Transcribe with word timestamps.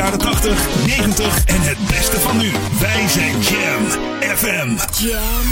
jaren 0.00 0.18
80, 0.18 0.86
90 0.86 1.44
en 1.44 1.60
het 1.60 1.78
beste 1.86 2.20
van 2.20 2.36
nu. 2.36 2.50
Wij 2.80 3.08
zijn 3.08 3.40
Jam 3.40 3.84
FM. 4.36 4.76
Jam. 5.04 5.42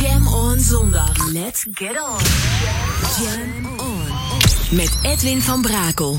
Jam 0.00 0.26
on 0.26 0.60
zondag. 0.60 1.26
Let's 1.32 1.66
get 1.72 1.90
on. 1.90 2.18
Jam 3.24 3.78
on. 3.80 4.06
Met 4.70 4.98
Edwin 5.02 5.42
van 5.42 5.62
Brakel. 5.62 6.16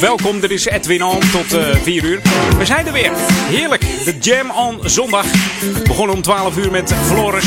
Welkom, 0.00 0.40
dit 0.40 0.50
is 0.50 0.64
Edwin 0.64 1.04
On 1.04 1.20
tot 1.32 1.54
uh, 1.54 1.70
eh, 1.70 1.76
4 1.82 2.04
uur. 2.04 2.20
We 2.58 2.64
zijn 2.64 2.86
er 2.86 2.92
weer. 2.92 3.10
Heerlijk. 3.48 3.80
De 3.80 4.16
Jam 4.20 4.50
on 4.50 4.80
zondag. 4.82 5.26
Begonnen 5.84 6.16
om 6.16 6.22
12 6.22 6.56
uur 6.56 6.70
met 6.70 6.94
Floris. 7.04 7.44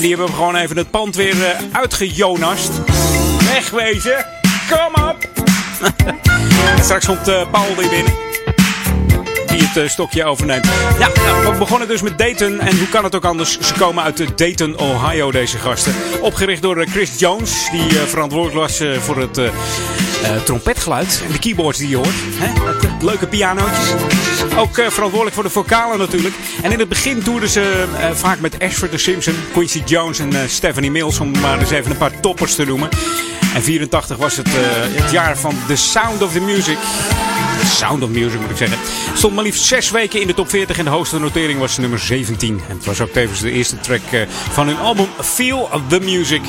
Die 0.00 0.08
hebben 0.08 0.26
we 0.26 0.32
gewoon 0.32 0.56
even 0.56 0.76
het 0.76 0.90
pand 0.90 1.16
weer 1.16 1.36
uh, 1.36 1.48
uitgejonast. 1.72 2.70
Wegwezen. 3.52 4.26
Kom 4.68 5.04
op. 5.04 5.16
en 6.76 6.84
straks 6.84 7.06
komt 7.06 7.28
uh, 7.28 7.50
Paul 7.50 7.76
weer 7.76 7.88
binnen 7.88 8.12
die 9.46 9.68
het 9.82 9.90
stokje 9.90 10.24
overneemt. 10.24 10.66
Ja, 10.98 11.08
nou, 11.14 11.52
we 11.52 11.58
begonnen 11.58 11.88
dus 11.88 12.02
met 12.02 12.18
Dayton. 12.18 12.60
En 12.60 12.78
hoe 12.78 12.88
kan 12.88 13.04
het 13.04 13.14
ook 13.14 13.24
anders? 13.24 13.58
Ze 13.60 13.74
komen 13.74 14.04
uit 14.04 14.38
Dayton, 14.38 14.78
Ohio, 14.78 15.30
deze 15.30 15.58
gasten. 15.58 15.94
Opgericht 16.20 16.62
door 16.62 16.86
Chris 16.86 17.18
Jones, 17.18 17.68
die 17.70 17.92
verantwoordelijk 17.92 18.58
was 18.58 18.82
voor 19.00 19.16
het 19.16 19.38
trompetgeluid 20.44 21.22
en 21.26 21.32
de 21.32 21.38
keyboards 21.38 21.78
die 21.78 21.88
je 21.88 21.96
hoort. 21.96 22.14
Hè? 22.14 22.52
Leuke 23.04 23.26
pianootjes. 23.26 23.92
Ook 24.56 24.74
verantwoordelijk 24.74 25.34
voor 25.34 25.42
de 25.42 25.50
vocalen 25.50 25.98
natuurlijk. 25.98 26.34
En 26.62 26.72
in 26.72 26.78
het 26.78 26.88
begin 26.88 27.22
toerden 27.22 27.48
ze 27.48 27.84
vaak 28.12 28.40
met 28.40 28.58
Ashford 28.58 28.90
de 28.90 28.98
Simpson, 28.98 29.34
Quincy 29.52 29.82
Jones 29.84 30.18
en 30.18 30.32
Stephanie 30.48 30.90
Mills, 30.90 31.20
om 31.20 31.40
maar 31.40 31.58
eens 31.58 31.70
even 31.70 31.90
een 31.90 31.96
paar 31.96 32.20
toppers 32.20 32.54
te 32.54 32.64
noemen. 32.64 32.88
En 33.54 33.62
84 33.62 34.16
was 34.16 34.36
het, 34.36 34.48
het 34.50 35.10
jaar 35.10 35.38
van 35.38 35.54
The 35.66 35.76
Sound 35.76 36.22
of 36.22 36.32
the 36.32 36.40
Music. 36.40 36.78
Sound 37.64 38.02
of 38.02 38.10
Music 38.10 38.40
moet 38.40 38.50
ik 38.50 38.56
zeggen. 38.56 38.78
Stond 39.14 39.34
maar 39.34 39.44
liefst 39.44 39.64
zes 39.64 39.90
weken 39.90 40.20
in 40.20 40.26
de 40.26 40.34
top 40.34 40.50
40 40.50 40.78
en 40.78 40.84
de 40.84 40.90
hoogste 40.90 41.18
notering 41.18 41.58
was 41.58 41.78
nummer 41.78 41.98
17. 41.98 42.60
En 42.68 42.76
het 42.76 42.84
was 42.84 43.00
ook 43.00 43.10
tevens 43.10 43.40
de 43.40 43.50
eerste 43.50 43.80
track 43.80 44.00
eh, 44.10 44.20
van 44.28 44.66
hun 44.66 44.78
album 44.78 45.06
Feel 45.20 45.70
the 45.88 46.00
Music. 46.00 46.42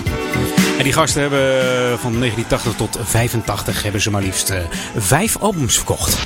En 0.82 0.88
die 0.88 0.96
gasten 0.96 1.22
hebben 1.22 1.60
eh, 1.60 2.00
van 2.00 2.20
1980 2.20 2.76
tot 2.76 2.98
85 3.04 3.84
hebben 3.84 4.02
ze 4.02 4.12
maar 4.12 4.22
liefst 4.22 4.50
uh, 4.50 4.58
vijf 4.98 5.38
albums 5.38 5.76
verkocht. 5.76 6.18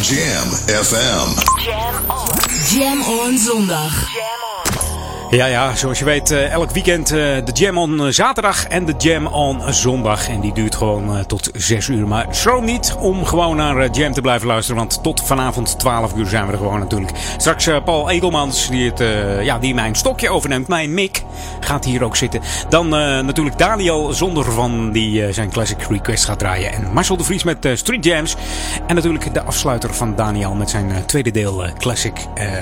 Jam 0.00 0.48
FM. 0.84 1.28
Jam 1.64 2.10
on. 2.10 2.78
Jam 2.78 3.02
on 3.02 3.38
zondag. 3.38 4.06
Ja, 5.34 5.46
ja, 5.46 5.76
zoals 5.76 5.98
je 5.98 6.04
weet, 6.04 6.30
eh, 6.30 6.52
elk 6.52 6.70
weekend 6.70 7.12
uh, 7.12 7.18
de 7.18 7.52
Jam 7.52 7.78
on 7.78 8.00
eh, 8.00 8.06
zaterdag 8.08 8.66
en 8.66 8.84
de 8.84 8.94
Jam 8.98 9.26
on 9.26 9.72
zondag. 9.72 10.28
En 10.28 10.40
die 10.40 10.52
duurt 10.52 10.74
gewoon 10.74 11.26
tot 11.26 11.50
6 11.52 11.88
uur. 11.88 12.06
Maar 12.08 12.26
schroom 12.30 12.64
niet 12.64 12.96
om 12.98 13.24
gewoon 13.24 13.56
naar 13.56 13.90
Jam 13.90 14.12
te 14.12 14.20
blijven 14.20 14.46
luisteren. 14.46 14.76
Want 14.76 15.02
tot 15.02 15.22
vanavond 15.22 15.78
12 15.78 16.14
uur 16.14 16.26
zijn 16.26 16.46
we 16.46 16.52
er 16.52 16.58
gewoon 16.58 16.78
natuurlijk. 16.78 17.12
Straks 17.36 17.68
Paul 17.84 18.10
Egelmans, 18.10 18.68
die, 18.68 18.90
het, 18.90 19.04
ja, 19.44 19.58
die 19.58 19.74
mijn 19.74 19.94
stokje 19.94 20.30
overneemt, 20.30 20.68
mijn 20.68 20.94
mic, 20.94 21.22
gaat 21.60 21.84
hier 21.84 22.04
ook 22.04 22.16
zitten. 22.16 22.40
Dan 22.68 22.88
natuurlijk 22.88 23.58
Daniel 23.58 24.12
Zonder 24.12 24.52
van 24.52 24.92
die 24.92 25.32
zijn 25.32 25.50
Classic 25.50 25.82
Request 25.88 26.24
gaat 26.24 26.38
draaien. 26.38 26.72
En 26.72 26.92
Marcel 26.92 27.16
de 27.16 27.24
Vries 27.24 27.44
met 27.44 27.68
Street 27.74 28.04
Jams. 28.04 28.36
En 28.86 28.94
natuurlijk 28.94 29.34
de 29.34 29.42
afsluiter 29.42 29.94
van 29.94 30.14
Daniel 30.16 30.54
met 30.54 30.70
zijn 30.70 31.06
tweede 31.06 31.30
deel 31.30 31.64
Classic 31.78 32.14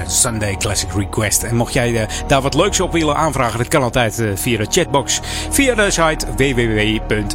Sunday 0.06 0.56
Classic 0.56 0.88
Request. 0.96 1.42
En 1.42 1.56
mocht 1.56 1.72
jij 1.72 2.06
daar 2.26 2.42
wat 2.42 2.54
leuks 2.62 2.80
op 2.80 2.92
willen 2.92 3.16
aanvragen, 3.16 3.58
dat 3.58 3.68
kan 3.68 3.82
altijd 3.82 4.18
eh, 4.18 4.26
via 4.34 4.58
de 4.58 4.66
chatbox. 4.70 5.20
Via 5.50 5.74
de 5.74 5.90
site 5.90 6.26
www.jamfm.nl. 6.36 7.30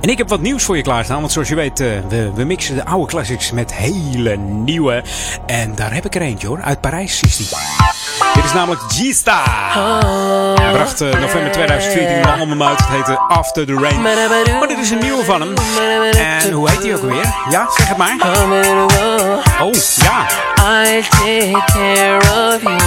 En 0.00 0.08
ik 0.08 0.18
heb 0.18 0.28
wat 0.28 0.40
nieuws 0.40 0.62
voor 0.62 0.76
je 0.76 0.82
klaarstaan. 0.82 1.20
Want 1.20 1.32
zoals 1.32 1.48
je 1.48 1.54
weet, 1.54 1.80
eh, 1.80 1.88
we, 2.08 2.32
we 2.34 2.44
mixen 2.44 2.74
de 2.74 2.84
oude 2.84 3.06
classics 3.06 3.50
met 3.50 3.74
hele 3.74 4.36
nieuwe. 4.36 5.02
En 5.46 5.74
daar 5.74 5.94
heb 5.94 6.04
ik 6.04 6.14
er 6.14 6.20
eentje 6.20 6.46
hoor. 6.46 6.60
Uit 6.62 6.80
Parijs 6.80 7.22
is 7.22 7.36
die. 7.36 7.48
Dit 8.34 8.44
is 8.44 8.52
namelijk 8.52 8.80
G-Star. 8.80 9.72
Hij 10.60 10.72
bracht 10.72 11.00
uh, 11.00 11.12
november 11.12 11.52
2014 11.52 12.16
een 12.18 12.40
album 12.40 12.62
uit. 12.62 12.78
Het 12.78 12.88
heette 12.88 13.18
After 13.18 13.66
the 13.66 13.74
Rain. 13.74 14.02
Maar 14.58 14.68
dit 14.68 14.78
is 14.78 14.90
een 14.90 14.98
nieuwe 14.98 15.24
van 15.24 15.40
hem. 15.40 15.54
En 16.16 16.52
hoe 16.52 16.70
heet 16.70 16.82
hij 16.82 16.94
ook 16.94 17.02
weer? 17.02 17.34
Ja, 17.50 17.70
zeg 17.76 17.88
het 17.88 17.96
maar. 17.96 18.16
Oh, 19.60 19.72
ja. 19.94 20.26
I'll 20.68 21.02
take 21.02 21.62
care 21.72 22.18
of 22.54 22.62
you. 22.62 22.77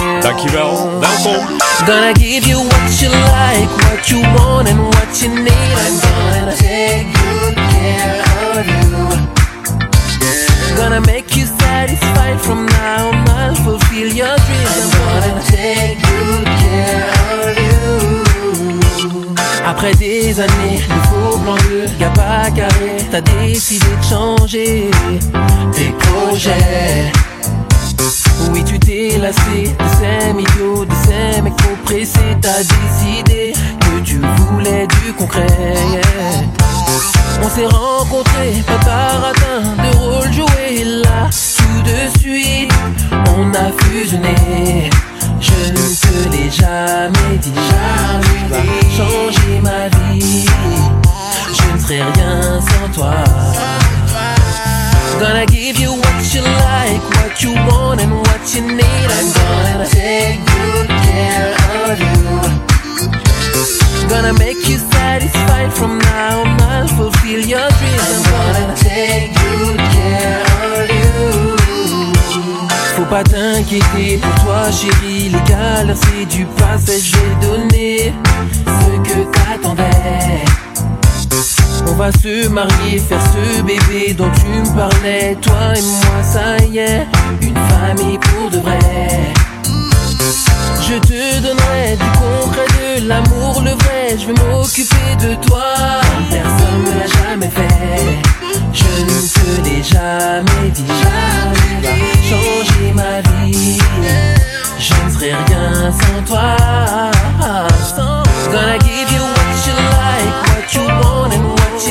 Dankjewel. 0.42 0.98
Welkom. 1.00 1.46
Gonna 1.86 2.12
give 2.12 2.46
you 2.46 2.58
what 2.58 3.00
you 3.00 3.08
like, 3.08 3.70
what 3.84 4.10
you 4.10 4.20
want 4.34 4.68
and 4.68 4.78
what 4.78 5.22
you 5.22 5.28
need. 5.28 5.50
I'm 5.50 6.00
gonna 6.00 6.56
take 6.56 7.06
good 7.12 7.54
care 7.54 8.22
of 8.58 8.66
you. 8.66 9.06
Gonna 10.76 11.00
make 11.00 11.36
you 11.36 11.46
satisfied 11.58 12.40
from 12.40 12.66
now 12.66 13.08
on. 13.08 13.28
I'll 13.28 13.54
fulfill 13.54 14.12
your 14.12 14.36
dreams. 14.36 14.94
I'm 14.94 15.20
gonna 15.20 15.42
take 15.46 15.98
good 16.02 16.46
care 16.62 17.06
of 17.48 17.56
you. 17.58 17.74
Après 19.64 19.94
des 19.94 20.40
années 20.40 20.82
de 20.88 21.00
faux 21.08 21.38
blancs 21.38 21.62
bleus, 21.66 21.90
y'a 22.00 22.10
pas 22.10 22.50
carré, 22.50 22.96
t'as 23.10 23.20
décidé 23.20 23.86
de 23.86 24.04
changer 24.04 24.90
tes 25.72 25.92
projets. 26.00 27.12
Oui, 28.52 28.64
tu 28.64 28.78
t'es 28.78 29.18
lassé 29.18 29.74
de 29.78 29.84
ces 29.98 30.30
idiots, 30.30 30.84
de 30.84 30.94
ces 31.04 31.40
mecs 31.42 31.54
oppressés. 31.72 32.36
T'as 32.40 32.62
décidé 32.62 33.52
que 33.80 34.00
tu 34.04 34.20
voulais 34.36 34.86
du 34.86 35.12
concret. 35.12 35.46
On 37.42 37.48
s'est 37.48 37.66
rencontrés, 37.66 38.62
pas 38.66 38.84
par 38.84 39.24
atteint 39.30 39.76
de 39.82 39.96
rôle 39.96 40.32
joué. 40.32 40.84
Là, 40.84 41.28
tout 41.56 41.82
de 41.82 42.18
suite, 42.18 42.72
on 43.36 43.50
a 43.54 43.70
fusionné. 43.78 44.90
Je 45.40 45.72
ne 45.72 45.76
te 45.76 46.36
l'ai 46.36 46.50
jamais 46.50 47.38
dit, 47.40 47.52
jamais 47.54 48.48
dit. 48.50 48.96
changer 48.96 49.60
ma 49.62 49.88
vie. 49.88 50.46
Je 51.52 51.74
ne 51.74 51.78
serai 51.78 52.02
rien 52.02 52.60
sans 52.60 52.88
toi. 52.94 53.14
Gonna 55.22 55.46
give 55.46 55.78
you 55.78 55.92
what 55.92 56.34
you 56.34 56.42
like, 56.42 57.00
what 57.14 57.40
you 57.44 57.54
want, 57.54 58.00
and 58.00 58.12
what 58.12 58.42
you 58.56 58.62
need. 58.62 59.08
I'm 59.16 59.28
gonna 59.38 59.86
take 59.86 60.40
good 60.44 60.88
care 60.88 61.54
of 61.86 62.00
you. 62.00 62.18
Gonna 64.08 64.32
make 64.32 64.68
you 64.68 64.78
satisfied 64.78 65.72
from 65.72 66.00
now 66.00 66.40
on. 66.40 66.60
I'll 66.62 66.88
fulfill 66.88 67.38
your 67.38 67.70
dreams. 67.78 68.02
I'm 68.02 68.22
gonna 68.32 68.74
take 68.74 69.32
good 69.32 69.78
care 69.94 70.42
of 70.74 70.90
you. 70.90 71.56
Faut 72.96 73.04
pas 73.04 73.22
t'inquiéter 73.22 74.18
pour 74.18 74.34
toi, 74.42 74.72
chérie. 74.72 75.28
Les 75.28 75.94
c'est 75.94 76.26
du 76.36 76.46
passé. 76.46 77.00
J'ai 77.00 77.46
donné 77.46 78.12
ce 78.66 78.90
que 79.08 79.18
t'attendais. 79.30 80.44
On 81.86 81.94
va 81.94 82.10
se 82.12 82.48
marier, 82.48 82.98
faire 82.98 83.20
ce 83.20 83.62
bébé 83.62 84.14
dont 84.14 84.30
tu 84.34 84.46
me 84.46 84.76
parlais. 84.76 85.36
Toi 85.40 85.74
et 85.76 85.82
moi, 85.82 86.22
ça 86.22 86.56
y 86.64 86.78
est, 86.78 87.06
une 87.40 87.54
famille 87.54 88.18
pour 88.18 88.50
de 88.50 88.58
vrai. 88.58 89.32
Je 90.80 90.98
te 90.98 91.40
donnerai 91.40 91.96
du 91.96 92.08
concret, 92.18 93.00
de 93.00 93.08
l'amour, 93.08 93.62
le 93.64 93.70
vrai. 93.70 94.16
Je 94.18 94.26
vais 94.26 94.34
m'occuper 94.34 95.16
de 95.20 95.34
toi. 95.46 95.64
Personne 96.30 96.82
ne 96.84 96.98
l'a 96.98 97.06
jamais 97.06 97.48
fait. 97.48 98.18
Je 98.72 98.92
ne 99.08 99.18
te 99.32 99.68
l'ai 99.68 99.82
jamais 99.82 100.70
dit. 100.74 100.84
Jamais 101.02 102.12
changer 102.28 102.92
ma 102.94 103.20
vie. 103.30 103.78
Je 104.78 104.94
ne 105.04 105.10
serai 105.10 105.32
rien 105.32 105.92
sans 105.92 106.22
toi. 106.26 106.56
Gonna 108.52 108.78
give 108.80 109.10
you 109.10 109.22
what 109.22 109.66
you 109.66 109.74
like, 109.74 110.34
what 110.48 110.74
you 110.74 110.84
want 110.86 111.01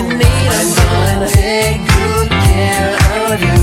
I'm 0.03 0.09
gonna 0.09 1.27
take 1.27 1.81
good 1.93 2.29
care 2.29 2.97
of 3.31 3.39
you. 3.41 3.59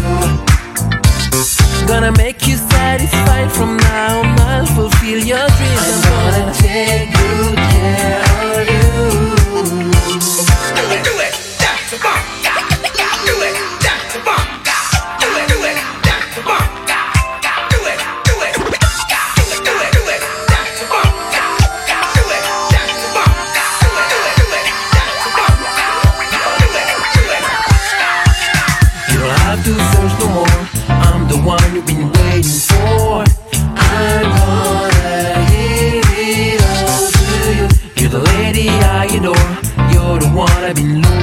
Gonna 1.88 2.12
make 2.12 2.47
you 2.47 2.57
satisfied 2.57 3.50
from 3.50 3.76
now 3.78 4.21
on. 4.21 4.38
I'll 4.40 4.66
fulfill 4.66 5.18
your 5.18 5.47
dreams. 5.49 5.83
I'm 5.87 6.02
gonna 6.04 6.54
take 6.54 7.12
good 7.12 7.57
care 7.57 8.23
of 8.54 8.68
you. 8.68 8.88
Do 10.76 10.85
it, 10.95 11.04
do 11.04 11.14
it. 11.18 11.35
Do 13.26 13.42
it, 13.42 13.77
the 31.38 31.47
one 31.47 31.75
you've 31.75 31.87
been 31.87 32.11
waiting 32.12 32.61
for. 32.68 33.25
I'm 33.76 34.23
gonna 34.23 35.47
give 35.50 36.04
it 36.18 36.62
all 36.62 37.11
to 37.11 37.25
you. 37.57 37.66
You're 37.97 38.11
the 38.11 38.23
lady 38.33 38.68
I 38.68 39.04
adore. 39.07 39.49
You're 39.92 40.18
the 40.18 40.30
one 40.35 40.50
I've 40.50 40.76
been 40.76 41.02
looking 41.02 41.18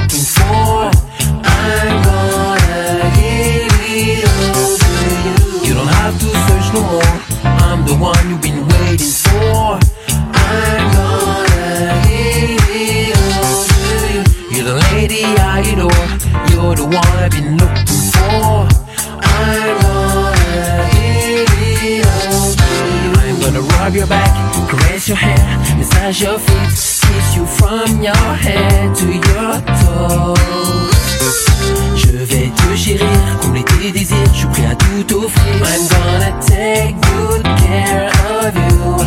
your 23.96 24.06
back, 24.08 24.30
caress 24.68 25.08
your 25.08 25.16
hair, 25.16 25.76
massage 25.78 26.20
your 26.20 26.38
feet, 26.38 26.68
kiss 26.68 27.34
you 27.34 27.46
from 27.46 28.02
your 28.02 28.14
head 28.14 28.94
to 28.94 29.06
your 29.06 29.54
toes. 29.80 30.76
Je 31.96 32.18
vais 32.18 32.50
te 32.50 32.76
chérir, 32.76 33.08
combler 33.40 33.64
tes 33.64 33.92
désirs, 33.92 34.34
je 34.34 34.38
suis 34.40 34.46
prêt 34.48 34.66
à 34.66 34.74
tout 34.74 35.14
offrir. 35.14 35.62
I'm 35.64 35.88
gonna 35.88 36.32
take 36.42 36.94
good 37.00 37.42
care 37.64 38.10
of 38.44 38.54
you. 38.54 39.00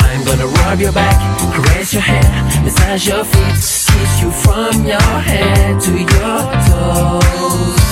I'm 0.00 0.24
gonna 0.24 0.46
rub 0.46 0.80
your 0.80 0.92
back, 0.92 1.18
caress 1.52 1.92
your 1.92 2.02
hair, 2.02 2.24
massage 2.64 3.06
your 3.06 3.24
feet, 3.24 3.54
kiss 3.54 4.22
you 4.22 4.30
from 4.30 4.86
your 4.86 5.20
head 5.20 5.78
to 5.78 5.92
your 5.92 6.40
toes. 6.68 7.83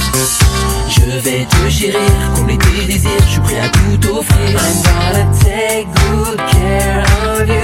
Je 1.13 1.19
vais 1.19 1.45
te 1.45 1.69
chérir, 1.69 2.01
combler 2.35 2.57
tes 2.57 2.87
désirs, 2.87 3.11
je 3.27 3.33
suis 3.33 3.41
prêt 3.41 3.61
à 3.61 3.69
tout 3.69 4.17
offrir. 4.17 4.49
I'm 4.49 4.83
gonna 4.83 5.27
take 5.41 5.87
good 6.09 6.39
care 6.49 7.05
of 7.29 7.47
you. 7.47 7.61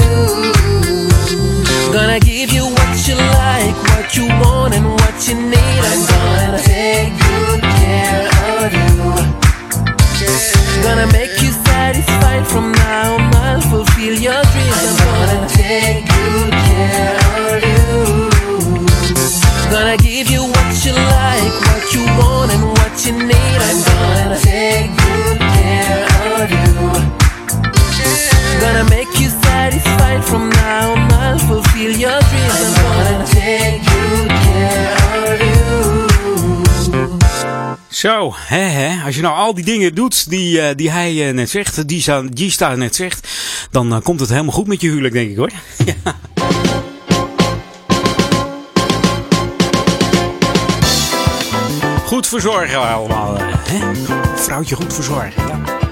Gonna 1.90 2.20
give 2.20 2.52
you 2.52 2.66
what 2.66 3.08
you 3.08 3.14
like, 3.14 3.74
what 3.88 4.14
you 4.14 4.26
want 4.42 4.57
Als 39.08 39.16
je 39.16 39.22
nou 39.22 39.36
al 39.36 39.54
die 39.54 39.64
dingen 39.64 39.94
doet 39.94 40.30
die, 40.30 40.60
eh, 40.60 40.76
die 40.76 40.90
hij 40.90 41.28
eh, 41.28 41.34
net 41.34 41.50
zegt, 41.50 41.88
die 41.88 42.02
G-Star 42.34 42.78
net 42.78 42.94
zegt, 42.94 43.28
dan 43.70 43.94
eh, 43.94 44.00
komt 44.02 44.20
het 44.20 44.28
helemaal 44.28 44.52
goed 44.52 44.66
met 44.66 44.80
je 44.80 44.88
huwelijk, 44.88 45.14
denk 45.14 45.30
ik 45.30 45.36
hoor. 45.36 45.50
Ja. 45.84 46.16
Goed 52.04 52.26
verzorgen 52.26 52.80
allemaal. 52.80 53.36
Hè? 53.38 53.78
Vrouwtje 54.36 54.74
goed 54.74 54.94
verzorgen. 54.94 55.46
Ja. 55.46 55.87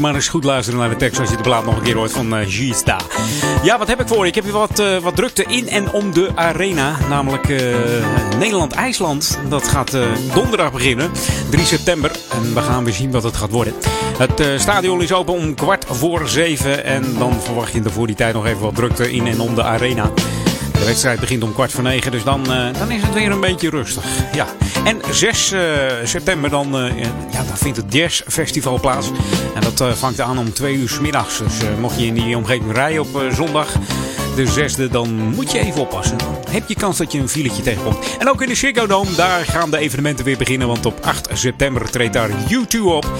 Maar 0.00 0.14
eens 0.14 0.28
goed 0.28 0.44
luisteren 0.44 0.80
naar 0.80 0.88
de 0.88 0.96
tekst 0.96 1.20
als 1.20 1.30
je 1.30 1.36
de 1.36 1.42
plaat 1.42 1.64
nog 1.64 1.76
een 1.76 1.82
keer 1.82 1.96
hoort 1.96 2.12
van 2.12 2.36
eh 2.36 2.46
G-Sta. 2.46 3.00
Ja, 3.62 3.78
wat 3.78 3.88
heb 3.88 4.00
ik 4.00 4.08
voor? 4.08 4.26
Ik 4.26 4.34
heb 4.34 4.44
hier 4.44 4.52
wat, 4.52 4.78
eh, 4.78 4.98
wat 4.98 5.16
drukte 5.16 5.44
in 5.44 5.68
en 5.68 5.92
om 5.92 6.12
de 6.12 6.30
arena. 6.34 6.96
Namelijk 7.08 7.48
eh, 7.48 7.74
Nederland-IJsland. 8.38 9.38
Dat 9.48 9.68
gaat 9.68 9.96
donderdag 10.34 10.72
beginnen, 10.72 11.10
3 11.50 11.64
september. 11.64 12.10
En 12.32 12.54
we 12.54 12.60
gaan 12.60 12.84
weer 12.84 12.94
zien 12.94 13.10
wat 13.10 13.22
het 13.22 13.36
gaat 13.36 13.50
worden. 13.50 13.74
Het 14.18 14.60
stadion 14.60 15.02
is 15.02 15.12
open 15.12 15.34
om 15.34 15.54
kwart 15.54 15.84
voor 15.88 16.28
zeven. 16.28 16.84
En 16.84 17.18
dan 17.18 17.40
verwacht 17.40 17.72
je 17.72 17.82
er 17.82 17.90
voor 17.90 18.06
die 18.06 18.16
tijd 18.16 18.34
nog 18.34 18.46
even 18.46 18.60
wat 18.60 18.74
drukte 18.74 19.12
in 19.12 19.26
en 19.26 19.40
om 19.40 19.54
de 19.54 19.62
arena. 19.62 20.10
De 20.84 20.90
wedstrijd 20.90 21.20
begint 21.20 21.42
om 21.42 21.52
kwart 21.52 21.72
voor 21.72 21.82
negen, 21.82 22.10
dus 22.10 22.24
dan, 22.24 22.52
eh, 22.52 22.78
dan 22.78 22.90
is 22.90 23.02
het 23.02 23.14
weer 23.14 23.30
een 23.30 23.40
beetje 23.40 23.70
rustig. 23.70 24.04
Ja. 24.32 24.46
En 24.84 25.00
6 25.10 25.52
eh, 25.52 25.60
september 26.04 26.50
dan, 26.50 26.78
eh, 26.78 26.98
ja, 27.32 27.42
dan 27.46 27.56
vindt 27.56 27.76
het 27.76 27.92
Jazz 27.92 28.22
Festival 28.28 28.80
plaats. 28.80 29.10
En 29.54 29.60
dat 29.60 29.98
vangt 29.98 30.20
aan 30.20 30.38
om 30.38 30.52
twee 30.52 30.74
uur 30.74 30.88
's 30.88 31.00
middags. 31.00 31.38
Dus 31.38 31.52
mocht 31.80 32.00
je 32.00 32.06
in 32.06 32.14
die 32.14 32.36
omgeving 32.36 32.72
rijden 32.72 33.02
op 33.02 33.22
zondag, 33.32 33.72
de 34.34 34.46
zesde, 34.46 34.88
dan 34.88 35.34
moet 35.34 35.52
je 35.52 35.58
even 35.58 35.80
oppassen. 35.80 36.16
Heb 36.50 36.68
je 36.68 36.74
kans 36.74 36.96
dat 36.96 37.12
je 37.12 37.18
een 37.18 37.28
filetje 37.28 37.62
tegenkomt. 37.62 38.16
En 38.18 38.28
ook 38.28 38.42
in 38.42 38.48
de 38.48 38.54
Ziggo 38.54 38.86
Dome, 38.86 39.14
daar 39.14 39.44
gaan 39.44 39.70
de 39.70 39.78
evenementen 39.78 40.24
weer 40.24 40.36
beginnen. 40.36 40.68
Want 40.68 40.86
op 40.86 40.98
8 41.02 41.28
september 41.32 41.90
treedt 41.90 42.12
daar 42.12 42.30
U2 42.30 42.80
op. 42.80 43.12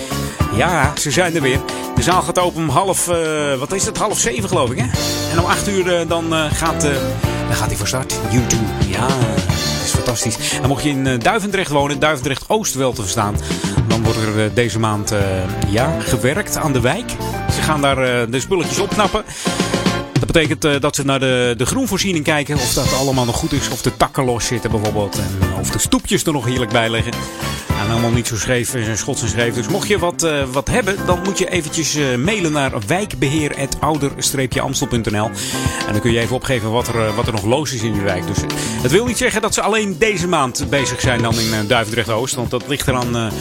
Ja, 0.57 0.93
ze 0.97 1.11
zijn 1.11 1.35
er 1.35 1.41
weer. 1.41 1.61
De 1.95 2.03
zaal 2.03 2.23
gaat 2.23 2.39
open 2.39 2.63
om 2.63 2.69
half, 2.69 3.09
eh, 3.09 3.55
wat 3.59 3.73
is 3.73 3.87
het, 3.87 3.99
half 3.99 4.19
zeven 4.19 4.49
geloof 4.49 4.71
ik 4.71 4.79
hè? 4.79 4.87
En 5.33 5.39
om 5.39 5.45
8 5.45 5.69
uur 5.69 5.95
eh, 5.97 6.09
dan, 6.09 6.35
eh, 6.35 6.45
gaat, 6.53 6.81
dan 7.47 7.57
gaat 7.57 7.67
hij 7.67 7.77
van 7.77 7.87
start. 7.87 8.15
U2, 8.33 8.57
ja, 8.89 9.07
dat 9.07 9.85
is 9.85 9.91
fantastisch. 9.91 10.59
En 10.63 10.69
mocht 10.69 10.83
je 10.83 10.89
in 10.89 11.19
Duivendrecht 11.19 11.71
wonen, 11.71 11.99
Duivendrecht 11.99 12.45
Oost 12.49 12.75
wel 12.75 12.93
te 12.93 13.03
verstaan, 13.03 13.37
dan 13.89 14.03
wordt 14.03 14.19
er 14.19 14.55
deze 14.55 14.79
maand 14.79 15.15
ja, 15.69 15.97
gewerkt 16.01 16.57
aan 16.57 16.73
de 16.73 16.81
wijk. 16.81 17.11
Ze 17.55 17.63
gaan 17.63 17.81
daar 17.81 18.31
de 18.31 18.41
spulletjes 18.41 18.79
opknappen. 18.79 19.25
Dat 20.21 20.27
betekent 20.27 20.65
eh, 20.65 20.81
dat 20.81 20.95
ze 20.95 21.05
naar 21.05 21.21
de, 21.21 21.55
de 21.57 21.67
groenvoorziening 21.67 22.25
kijken. 22.25 22.55
Of 22.55 22.75
dat 22.75 22.95
allemaal 22.95 23.25
nog 23.25 23.37
goed 23.37 23.53
is. 23.53 23.69
Of 23.69 23.83
de 23.83 23.97
takken 23.97 24.25
los 24.25 24.47
zitten 24.47 24.71
bijvoorbeeld. 24.71 25.19
En 25.19 25.39
eh, 25.41 25.59
of 25.59 25.71
de 25.71 25.79
stoepjes 25.79 26.25
er 26.25 26.33
nog 26.33 26.45
heerlijk 26.45 26.73
bij 26.73 26.91
liggen. 26.91 27.13
En 27.69 27.91
allemaal 27.91 28.11
niet 28.11 28.27
zo 28.27 28.37
scheef 28.37 28.75
en 28.75 28.99
schots 28.99 29.23
en 29.23 29.29
schreef. 29.29 29.55
Dus 29.55 29.69
mocht 29.69 29.89
je 29.89 29.99
wat, 29.99 30.23
eh, 30.23 30.45
wat 30.53 30.69
hebben, 30.69 30.97
dan 31.07 31.21
moet 31.25 31.39
je 31.39 31.51
eventjes 31.51 31.99
mailen 32.19 32.53
naar 32.53 32.73
wijkbeheer.ouder-amstel.nl 32.87 35.31
En 35.87 35.93
dan 35.93 36.01
kun 36.01 36.13
je 36.13 36.21
even 36.21 36.37
opgeven 36.37 36.71
wat 36.71 36.89
er, 36.89 37.15
wat 37.15 37.27
er 37.27 37.33
nog 37.33 37.45
los 37.45 37.73
is 37.73 37.83
in 37.83 37.95
je 37.95 38.03
wijk. 38.03 38.27
Dus 38.27 38.39
het 38.83 38.91
wil 38.91 39.07
niet 39.07 39.19
zeggen 39.19 39.43
dat 39.43 39.55
ze 39.55 39.63
alleen 39.63 39.99
deze 39.99 40.29
maand 40.29 40.67
bezig 40.71 41.01
zijn 41.01 41.23
dan 41.23 41.41
in 41.41 41.67
Duivendrecht-Oost. 41.67 42.35
Want 42.35 42.51
dat 42.51 42.69
ligt 42.69 42.89
eraan 42.89 43.33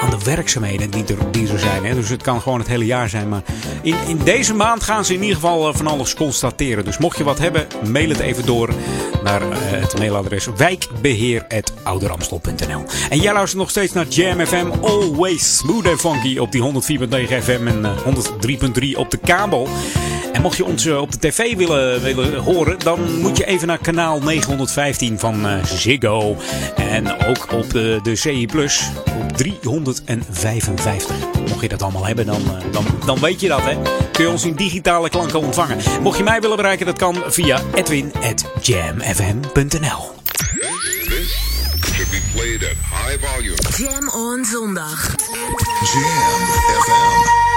aan 0.00 0.10
de 0.10 0.24
werkzaamheden 0.24 0.90
die 0.90 1.04
er, 1.04 1.30
die 1.30 1.52
er 1.52 1.58
zijn. 1.58 1.84
Hè. 1.84 1.94
Dus 1.94 2.08
het 2.08 2.22
kan 2.22 2.40
gewoon 2.40 2.58
het 2.58 2.68
hele 2.68 2.86
jaar 2.86 3.08
zijn. 3.08 3.28
Maar 3.28 3.42
in, 3.82 3.96
in 4.06 4.18
deze 4.24 4.54
maand 4.54 4.82
gaan 4.82 5.04
ze 5.04 5.14
in 5.14 5.20
ieder 5.20 5.34
geval 5.34 5.74
van 5.74 5.86
alles 5.86 6.07
constateren. 6.14 6.84
Dus 6.84 6.98
mocht 6.98 7.18
je 7.18 7.24
wat 7.24 7.38
hebben, 7.38 7.66
mail 7.90 8.08
het 8.08 8.18
even 8.18 8.46
door 8.46 8.70
naar 9.22 9.42
eh, 9.42 9.48
het 9.60 9.98
mailadres 9.98 10.48
wijkbeheer.ouderamstel.nl 10.56 12.84
En 13.10 13.20
jij 13.20 13.32
luistert 13.32 13.60
nog 13.60 13.70
steeds 13.70 13.92
naar 13.92 14.06
Jam 14.06 14.46
FM. 14.46 14.66
Always 14.82 15.56
smooth 15.56 15.86
and 15.86 16.00
funky 16.00 16.38
op 16.38 16.52
die 16.52 16.62
104.9 16.62 16.68
FM 17.42 17.66
en 17.66 17.84
eh, 17.84 17.90
103.3 18.04 18.10
op 18.94 19.10
de 19.10 19.16
kabel. 19.16 19.68
En 20.32 20.42
mocht 20.42 20.56
je 20.56 20.64
ons 20.64 20.86
eh, 20.86 21.00
op 21.00 21.12
de 21.12 21.18
tv 21.18 21.56
willen, 21.56 22.02
willen 22.02 22.36
horen, 22.36 22.78
dan 22.78 23.20
moet 23.20 23.36
je 23.36 23.46
even 23.46 23.66
naar 23.66 23.78
kanaal 23.78 24.20
915 24.20 25.18
van 25.18 25.46
eh, 25.46 25.64
Ziggo. 25.64 26.36
En 26.76 27.26
ook 27.26 27.52
op 27.52 27.70
de, 27.70 28.00
de 28.02 28.16
CI 28.16 28.46
Plus 28.46 28.90
op 29.20 29.36
355. 29.36 31.16
Mocht 31.48 31.60
je 31.60 31.68
dat 31.68 31.82
allemaal 31.82 32.06
hebben, 32.06 32.26
dan, 32.26 32.40
eh, 32.40 32.72
dan, 32.72 32.84
dan 33.06 33.20
weet 33.20 33.40
je 33.40 33.48
dat, 33.48 33.62
hè. 33.62 33.76
Kun 34.12 34.24
je 34.24 34.30
ons 34.30 34.44
in 34.44 34.54
digitale 34.54 35.08
klanken 35.08 35.40
ontvangen. 35.40 35.78
Mocht 36.02 36.18
je 36.18 36.24
mij 36.24 36.40
willen 36.40 36.56
bereiken, 36.56 36.86
dat 36.86 36.98
kan 36.98 37.16
via 37.26 37.60
edwin.jamfm.nl 37.74 40.16
Should 41.98 42.10
be 42.10 42.20
played 42.32 42.62
at 42.62 42.76
high 42.76 43.18
volume. 43.18 43.56
Jam 43.76 44.08
on 44.08 44.44
zondag. 44.44 45.16
Jam 45.92 46.46
FM. 46.84 47.47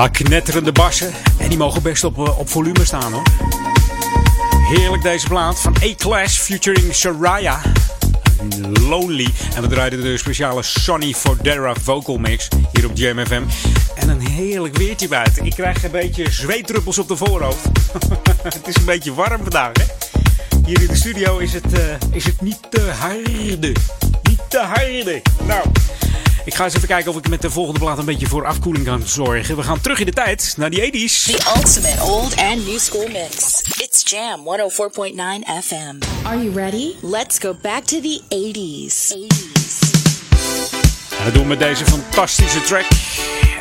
Ja, 0.00 0.08
knetterende 0.08 0.72
bassen. 0.72 1.12
En 1.38 1.48
die 1.48 1.58
mogen 1.58 1.82
best 1.82 2.04
op, 2.04 2.18
eh, 2.18 2.38
op 2.38 2.48
volume 2.48 2.84
staan 2.84 3.12
hoor. 3.12 3.22
Heerlijk 4.74 5.02
deze 5.02 5.26
plaat 5.26 5.60
van 5.60 5.76
A-Class 5.82 6.38
featuring 6.38 6.94
Soraya. 6.94 7.60
Lonely. 8.88 9.28
En 9.54 9.62
we 9.62 9.68
draaiden 9.68 10.02
de 10.02 10.18
speciale 10.18 10.62
Sonny 10.62 11.12
Fodera 11.12 11.74
vocal 11.74 12.18
mix 12.18 12.48
hier 12.72 12.86
op 12.86 12.90
Jam 12.94 13.26
FM. 13.26 13.42
En 13.94 14.08
een 14.08 14.20
heerlijk 14.20 14.76
weertje 14.76 15.08
buiten. 15.08 15.44
Ik 15.44 15.54
krijg 15.54 15.84
een 15.84 15.90
beetje 15.90 16.30
zweetdruppels 16.30 16.98
op 16.98 17.08
de 17.08 17.16
voorhoofd. 17.16 17.64
het 18.42 18.68
is 18.68 18.76
een 18.76 18.84
beetje 18.84 19.14
warm 19.14 19.40
vandaag 19.40 19.72
hè. 19.72 19.84
Hier 20.66 20.80
in 20.80 20.86
de 20.86 20.96
studio 20.96 21.38
is 21.38 21.52
het, 21.52 21.72
uh, 21.72 21.80
is 22.10 22.24
het 22.24 22.40
niet 22.40 22.58
te 22.70 22.80
harde. 22.80 23.72
Niet 24.22 24.40
te 24.48 24.58
harde. 24.58 25.22
Nou... 25.46 25.62
Ik 26.44 26.54
ga 26.54 26.64
eens 26.64 26.74
even 26.74 26.88
kijken 26.88 27.10
of 27.10 27.16
ik 27.16 27.28
met 27.28 27.42
de 27.42 27.50
volgende 27.50 27.80
plaat 27.80 27.98
een 27.98 28.04
beetje 28.04 28.26
voor 28.26 28.46
afkoeling 28.46 28.84
kan 28.84 29.02
zorgen. 29.06 29.56
We 29.56 29.62
gaan 29.62 29.80
terug 29.80 30.00
in 30.00 30.06
de 30.06 30.12
tijd 30.12 30.54
naar 30.56 30.70
die 30.70 30.80
80s. 30.80 31.24
The 31.24 31.52
ultimate 31.56 32.02
old 32.02 32.36
and 32.36 32.66
new 32.66 32.78
school 32.78 33.08
mix. 33.08 33.62
It's 33.78 34.10
Jam 34.10 34.40
104.9 34.40 35.64
FM. 35.64 36.26
Are 36.26 36.42
you 36.42 36.54
ready? 36.54 36.94
Let's 37.02 37.38
go 37.38 37.54
back 37.62 37.84
to 37.84 38.00
the 38.00 38.20
80s. 38.28 39.14
80s. 39.14 39.90
En 41.18 41.24
dat 41.24 41.34
doen 41.34 41.42
we 41.42 41.48
met 41.48 41.58
deze 41.58 41.84
fantastische 41.84 42.60
track. 42.60 42.86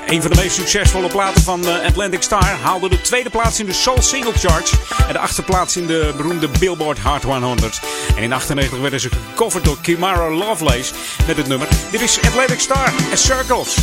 Een 0.09 0.21
van 0.21 0.31
de 0.31 0.41
meest 0.41 0.55
succesvolle 0.55 1.07
platen 1.07 1.43
van 1.43 1.67
eh, 1.67 1.85
Atlantic 1.85 2.21
Star 2.21 2.43
haalde 2.43 2.89
de 2.89 3.01
tweede 3.01 3.29
plaats 3.29 3.59
in 3.59 3.65
de 3.65 3.73
Soul 3.73 4.01
Single 4.01 4.33
Charts 4.33 4.71
en 5.07 5.13
de 5.13 5.19
achtste 5.19 5.43
plaats 5.43 5.77
in 5.77 5.87
de 5.87 6.13
beroemde 6.17 6.49
Billboard 6.59 6.99
Hot 6.99 7.23
100. 7.23 7.81
En 8.15 8.23
in 8.23 8.33
98 8.33 8.79
werden 8.79 8.99
ze 8.99 9.09
gecoverd 9.09 9.63
door 9.63 9.77
Kimara 9.81 10.29
Lovelace 10.29 10.93
met 11.27 11.37
het 11.37 11.47
nummer. 11.47 11.67
Dit 11.91 12.01
is 12.01 12.21
Atlantic 12.21 12.59
Star 12.59 12.93
en 13.11 13.17
Circles. 13.17 13.77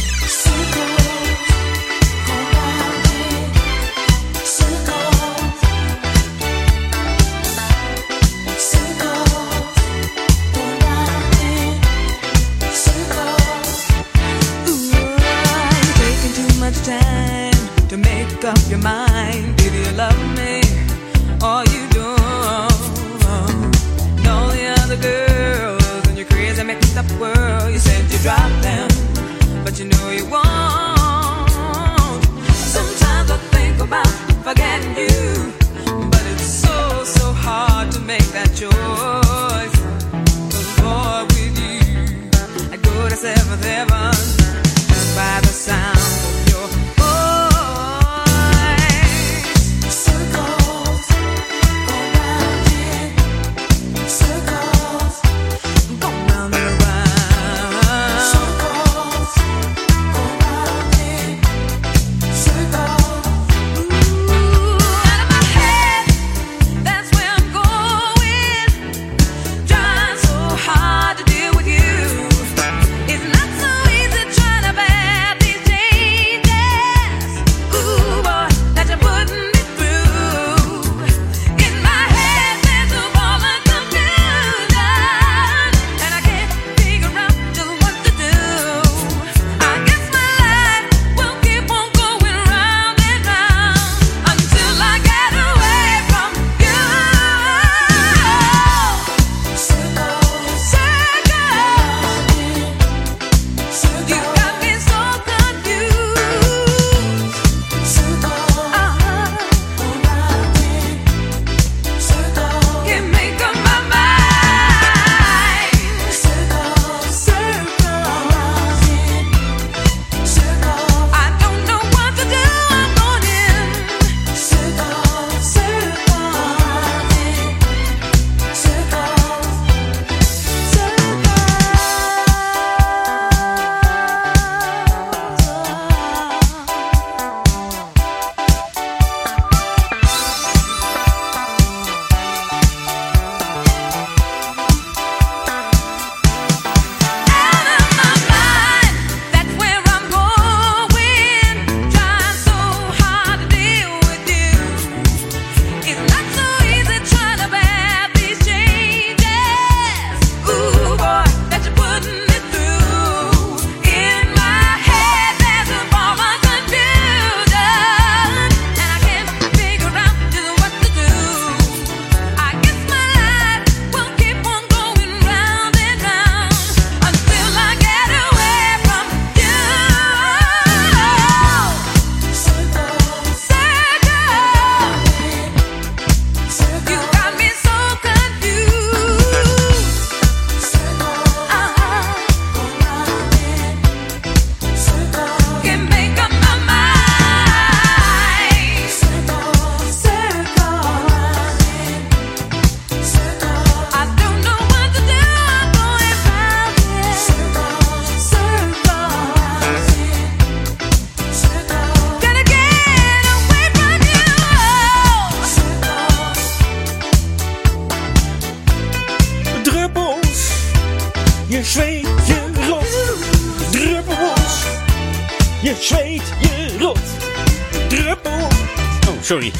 About 34.46 34.54
forgetting 34.54 34.96
you, 34.96 35.25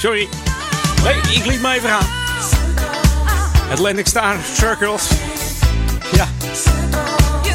sorry. 0.07 0.29
Nee, 1.05 1.37
ik 1.37 1.47
liet 1.47 1.61
me 1.61 1.75
even 1.75 1.89
gaan. 1.89 2.07
Atlantic 3.71 4.07
Star 4.07 4.37
Circles. 4.55 5.09
Ja, 6.13 6.29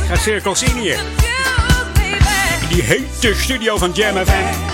ga 0.07 0.15
cirkels 0.15 0.63
in 0.63 0.77
hier. 0.77 0.99
Die 2.69 2.81
hete 2.81 3.33
studio 3.35 3.77
van 3.77 3.91
Jam 3.91 4.25
FM. 4.25 4.71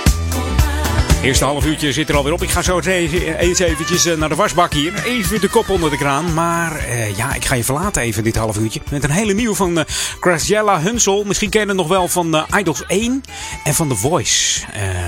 Eerste 1.22 1.46
half 1.46 1.66
uurtje 1.66 1.92
zit 1.92 2.10
er 2.10 2.16
alweer 2.16 2.34
op. 2.34 2.42
Ik 2.42 2.50
ga 2.50 2.62
zo 2.62 2.80
eens 2.80 3.60
eventjes 3.60 4.06
eh, 4.06 4.18
naar 4.18 4.30
de 4.30 4.36
wasbak 4.36 4.74
hier. 4.74 4.94
Even 5.06 5.42
de 5.42 5.50
kop 5.50 5.70
onder 5.70 5.90
de 5.90 5.98
kraan. 5.98 6.34
Maar 6.34 6.86
uh, 6.88 7.18
ja, 7.18 7.34
ik 7.34 7.46
ga 7.46 7.56
je 7.56 7.64
verlaten 7.64 8.02
even 8.02 8.24
dit 8.24 8.36
half 8.36 8.58
uurtje. 8.58 8.82
Met 8.90 9.04
een 9.04 9.10
hele 9.10 9.34
nieuwe 9.34 9.56
van 9.56 9.78
uh, 9.78 9.84
Graciela 10.20 10.82
Hunsel. 10.82 11.24
Misschien 11.24 11.50
ken 11.50 11.62
je 11.62 11.68
het 11.68 11.76
nog 11.76 11.88
wel 11.88 12.08
van 12.08 12.46
Idols 12.58 12.86
1 12.88 13.24
en 13.64 13.74
van 13.74 13.88
The 13.88 13.96
Voice. 13.96 14.62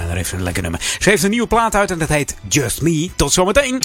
daar 0.07 0.15
heeft 0.15 0.29
ze 0.29 0.35
een 0.35 0.43
lekker 0.43 0.61
nummer. 0.61 0.81
Ze 0.99 1.09
heeft 1.09 1.23
een 1.23 1.29
nieuwe 1.29 1.47
plaat 1.47 1.75
uit 1.75 1.91
en 1.91 1.99
dat 1.99 2.09
heet 2.09 2.35
Just 2.49 2.81
Me. 2.81 3.11
Tot 3.15 3.33
zometeen. 3.33 3.81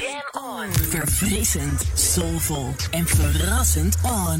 Jam 0.00 0.42
on. 0.42 0.72
Verfrissend, 0.90 1.82
soulvol 1.94 2.74
en 2.90 3.06
verrassend 3.06 3.96
on 4.02 4.36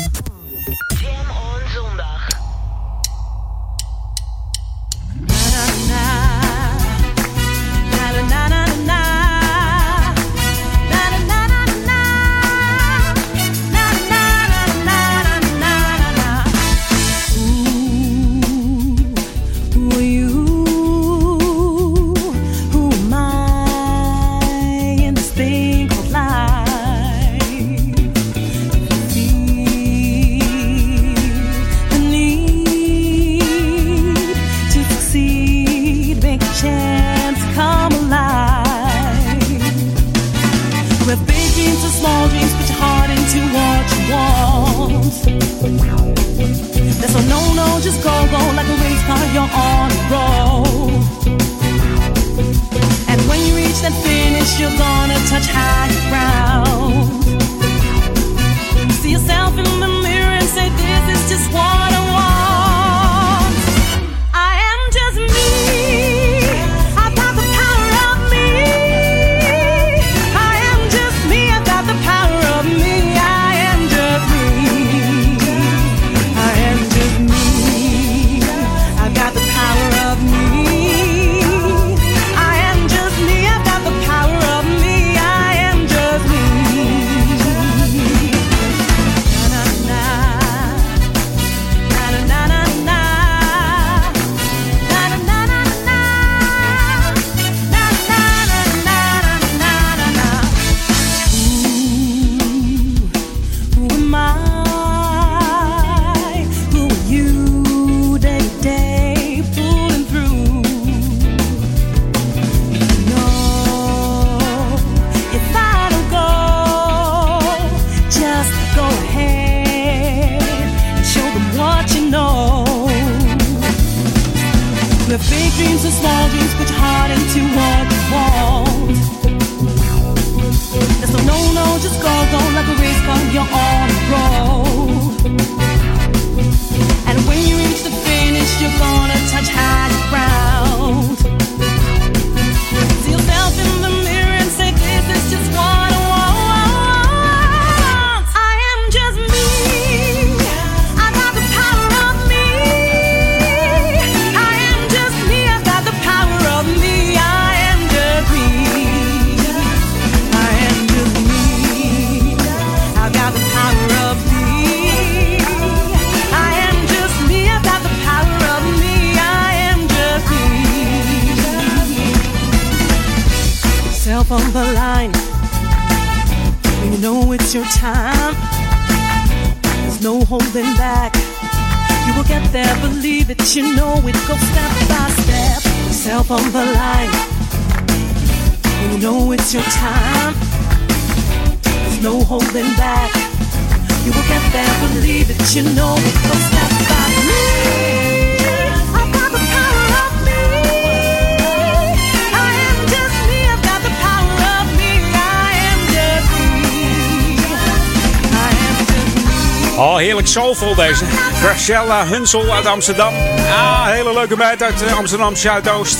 Graciela 211.68 212.06
Hunsel 212.06 212.54
uit 212.54 212.66
Amsterdam. 212.66 213.14
Ah, 213.48 213.86
hele 213.86 214.14
leuke 214.14 214.36
meid 214.36 214.62
uit 214.62 214.82
eh, 214.82 214.96
Amsterdam 214.96 215.36
Zuidoost. 215.36 215.98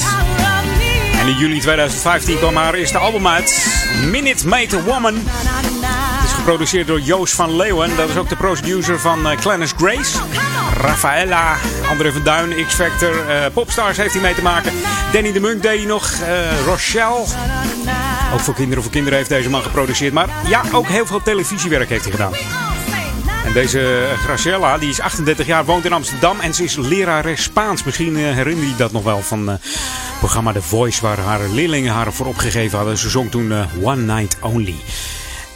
En 1.21 1.27
in 1.27 1.37
juli 1.37 1.61
2015 1.61 2.39
kwam 2.39 2.57
haar 2.57 2.75
eerste 2.75 2.99
album 2.99 3.27
uit. 3.27 3.67
Minute 4.11 4.49
Made 4.49 4.83
Woman. 4.83 5.15
Het 5.15 6.25
is 6.25 6.33
geproduceerd 6.33 6.87
door 6.87 7.01
Joost 7.01 7.35
van 7.35 7.57
Leeuwen. 7.57 7.97
Dat 7.97 8.09
is 8.09 8.17
ook 8.17 8.29
de 8.29 8.37
producer 8.37 9.01
van 9.01 9.31
uh, 9.31 9.39
Glennis 9.39 9.73
Grace. 9.77 10.19
Rafaela, 10.81 11.57
André 11.89 12.13
van 12.13 12.23
Duin, 12.23 12.67
X-Factor, 12.67 13.29
eh, 13.29 13.45
Popstars 13.53 13.97
heeft 13.97 14.13
hij 14.13 14.23
mee 14.23 14.35
te 14.35 14.43
maken. 14.43 14.73
Danny 15.13 15.33
de 15.33 15.41
Munk 15.41 15.63
deed 15.63 15.79
hij 15.79 15.87
nog. 15.87 16.13
eh, 16.13 16.65
Rochelle. 16.67 17.25
Ook 18.33 18.41
voor 18.41 18.55
kinderen 18.55 18.83
voor 18.83 18.93
kinderen 18.93 19.19
heeft 19.19 19.31
deze 19.31 19.51
man 19.51 19.63
geproduceerd. 19.63 20.13
Maar 20.13 20.29
ja, 20.47 20.63
ook 20.73 20.87
heel 20.87 21.07
veel 21.07 21.23
televisiewerk 21.23 21.89
heeft 21.89 22.05
hij 22.05 22.13
gedaan. 22.13 22.33
En 23.45 23.53
deze 23.53 23.81
eh, 23.81 24.19
Graciela, 24.19 24.79
die 24.79 24.89
is 24.89 25.01
38 25.01 25.47
jaar, 25.47 25.65
woont 25.65 25.85
in 25.85 25.93
Amsterdam 25.93 26.41
en 26.41 26.55
ze 26.55 26.65
is 26.65 26.77
lerares 26.77 27.43
Spaans. 27.43 27.85
Misschien 27.85 28.17
eh, 28.17 28.23
herinner 28.23 28.67
je 28.67 28.77
dat 28.77 28.93
nog 28.93 29.03
wel 29.03 29.21
van 29.21 29.49
eh, 29.49 29.55
het 29.61 30.19
programma 30.19 30.53
The 30.53 30.63
Voice, 30.63 31.01
waar 31.01 31.19
haar 31.19 31.49
leerlingen 31.49 31.93
haar 31.93 32.13
voor 32.13 32.27
opgegeven 32.27 32.79
hadden. 32.79 32.99
Ze 32.99 33.09
zong 33.09 33.31
toen 33.31 33.53
eh, 33.53 33.65
One 33.83 34.15
Night 34.15 34.37
Only. 34.41 34.77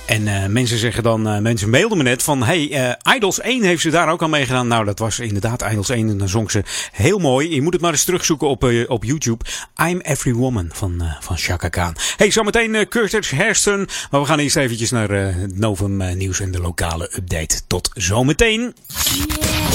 En 0.06 0.28
eh, 0.28 0.46
mensen 0.46 0.78
zeggen 0.78 1.02
dan, 1.02 1.28
eh, 1.28 1.38
mensen 1.38 1.70
mailden 1.70 1.98
me 1.98 2.04
net 2.04 2.22
van, 2.22 2.42
hey, 2.42 2.70
eh, 2.70 3.14
Idols 3.14 3.40
1 3.40 3.62
heeft 3.62 3.82
ze 3.82 3.90
daar 3.90 4.08
ook 4.10 4.22
aan 4.22 4.30
meegedaan. 4.30 4.68
Nou, 4.68 4.84
dat 4.84 4.98
was 4.98 5.18
inderdaad 5.18 5.62
Idols 5.62 5.88
1 5.88 6.08
en 6.08 6.18
dan 6.18 6.28
zong 6.28 6.50
ze 6.50 6.62
heel 6.92 7.18
mooi. 7.18 7.54
Je 7.54 7.62
moet 7.62 7.72
het 7.72 7.82
maar 7.82 7.90
eens 7.90 8.04
terugzoeken 8.04 8.48
op, 8.48 8.64
eh, 8.64 8.90
op 8.90 9.04
YouTube. 9.04 9.44
I'm 9.88 10.00
Every 10.00 10.32
Woman 10.32 10.70
van, 10.72 11.00
eh, 11.00 11.06
van 11.20 11.36
Chaka 11.36 11.68
Khan. 11.68 11.96
Hey, 12.16 12.30
zometeen 12.30 12.74
uh, 12.74 12.86
Curtis 12.88 13.30
Hairston. 13.30 13.88
Maar 14.10 14.20
we 14.20 14.26
gaan 14.26 14.38
eerst 14.38 14.56
eventjes 14.56 14.90
naar 14.90 15.10
eh, 15.10 15.34
het 15.34 15.58
Novum 15.58 16.16
nieuws 16.16 16.40
en 16.40 16.50
de 16.50 16.60
lokale 16.60 17.10
update. 17.16 17.60
Tot 17.66 17.90
zometeen. 17.94 18.74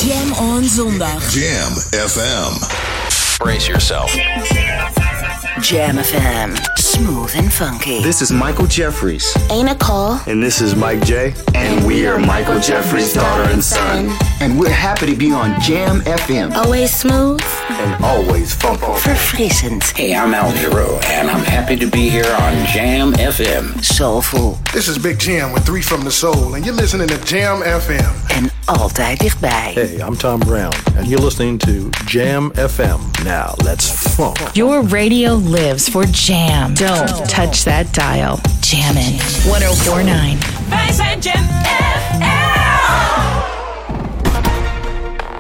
Jam 0.05 0.31
on 0.31 0.63
zondag. 0.63 1.33
Jam 1.33 1.73
FM. 2.07 3.06
Brace 3.39 3.67
yourself. 3.67 4.11
Jam 5.61 5.97
FM. 5.97 6.57
Smooth 6.77 7.31
and 7.35 7.51
funky. 7.53 8.01
This 8.01 8.21
is 8.21 8.31
Michael 8.31 8.65
Jeffries. 8.65 9.35
Ain't 9.51 9.67
Nicole. 9.67 10.17
And 10.25 10.41
this 10.41 10.61
is 10.61 10.75
Mike 10.75 11.03
J. 11.05 11.33
And 11.53 11.85
we 11.85 12.07
are 12.07 12.17
Michael 12.17 12.59
Jeffries' 12.59 13.13
daughter 13.13 13.49
and 13.51 13.63
son. 13.63 14.09
And 14.39 14.59
we're 14.59 14.69
happy 14.71 15.05
to 15.07 15.15
be 15.15 15.31
on 15.31 15.59
Jam 15.61 16.01
FM. 16.01 16.53
Always 16.55 16.91
smooth. 16.95 17.41
And 17.69 18.03
always 18.03 18.53
funky. 18.55 18.85
Verfrissend. 18.85 19.83
Hey, 19.95 20.15
I'm 20.15 20.33
Al 20.33 20.51
Giro, 20.53 20.97
and 21.05 21.29
I'm 21.29 21.43
happy 21.43 21.75
to 21.75 21.87
be 21.87 22.09
here 22.09 22.31
on 22.39 22.65
Jam 22.67 23.13
FM. 23.13 23.83
Soulful. 23.83 24.57
This 24.73 24.87
is 24.87 24.97
Big 24.97 25.19
Jam 25.19 25.51
with 25.51 25.65
Three 25.65 25.81
from 25.83 26.03
the 26.03 26.11
Soul, 26.11 26.55
and 26.55 26.65
you're 26.65 26.75
listening 26.75 27.07
to 27.09 27.17
Jam 27.25 27.61
FM. 27.61 28.13
En 28.29 28.49
altijd 28.65 29.19
dichtbij. 29.19 29.71
Hey, 29.73 29.99
I'm 29.99 30.15
Tom 30.17 30.39
Brown, 30.39 30.73
and 30.95 31.07
you're 31.07 31.23
listening 31.23 31.59
to 31.59 31.89
Jam 32.05 32.51
FM. 32.55 32.99
Now, 33.27 33.55
let's 33.65 33.89
funk. 34.15 34.37
Your 34.55 34.83
radio 34.83 35.33
lives 35.33 35.89
for 35.89 36.05
Jam. 36.05 36.73
Don't 36.75 37.09
touch 37.27 37.65
that 37.65 37.91
dial. 37.91 38.39
Jammin' 38.61 39.17
1049. 39.43 40.69
Wij 40.69 40.93
zijn 40.93 41.19
Jam 41.19 41.45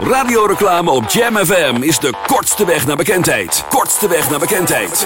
Radioreclame 0.01 0.91
op 0.91 1.09
Jam 1.09 1.35
FM 1.35 1.75
is 1.81 1.99
de 1.99 2.13
kortste 2.25 2.65
weg 2.65 2.87
naar 2.87 2.95
bekendheid. 2.95 3.63
Kortste 3.69 4.07
weg 4.07 4.29
naar 4.29 4.39
bekendheid. 4.39 5.05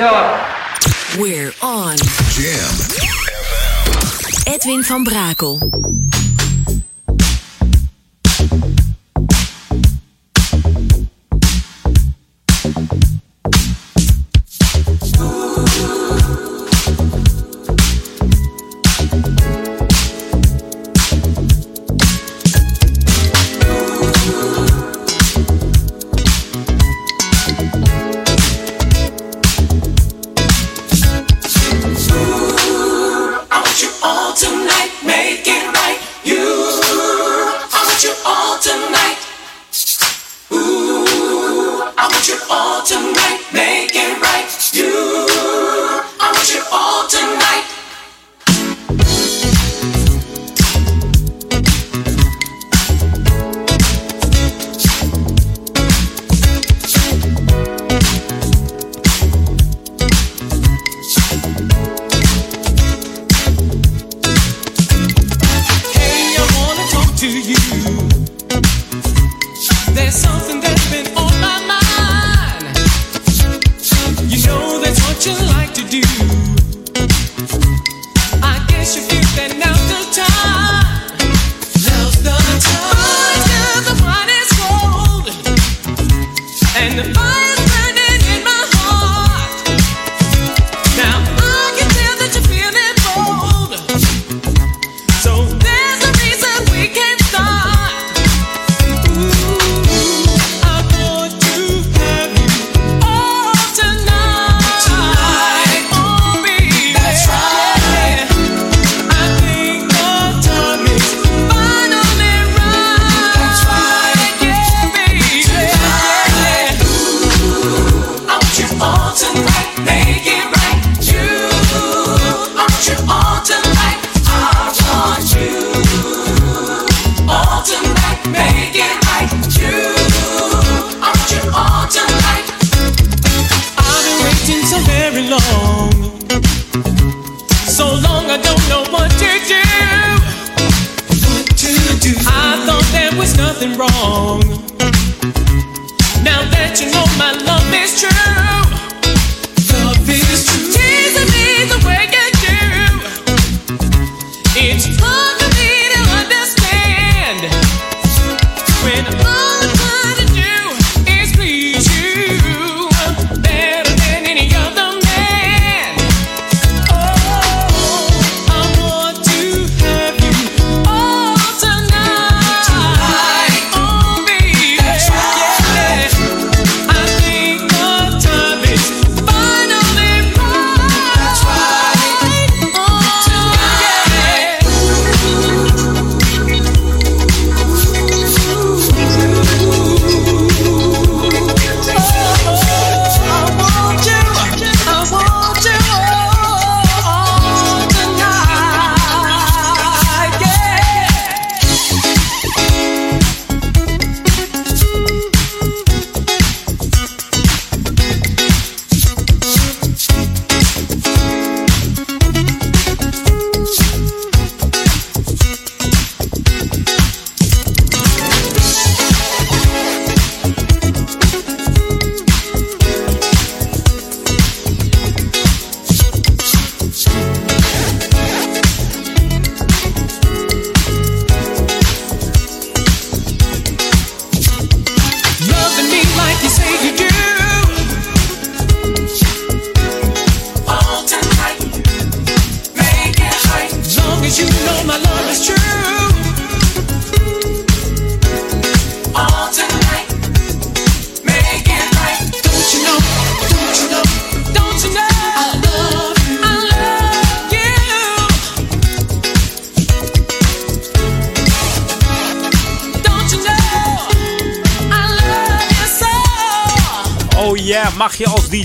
Up. 0.00 0.40
We're 1.18 1.52
on. 1.60 1.96
Jam. 2.30 2.74
Edwin 4.44 4.82
van 4.82 5.04
Brakel. 5.04 5.58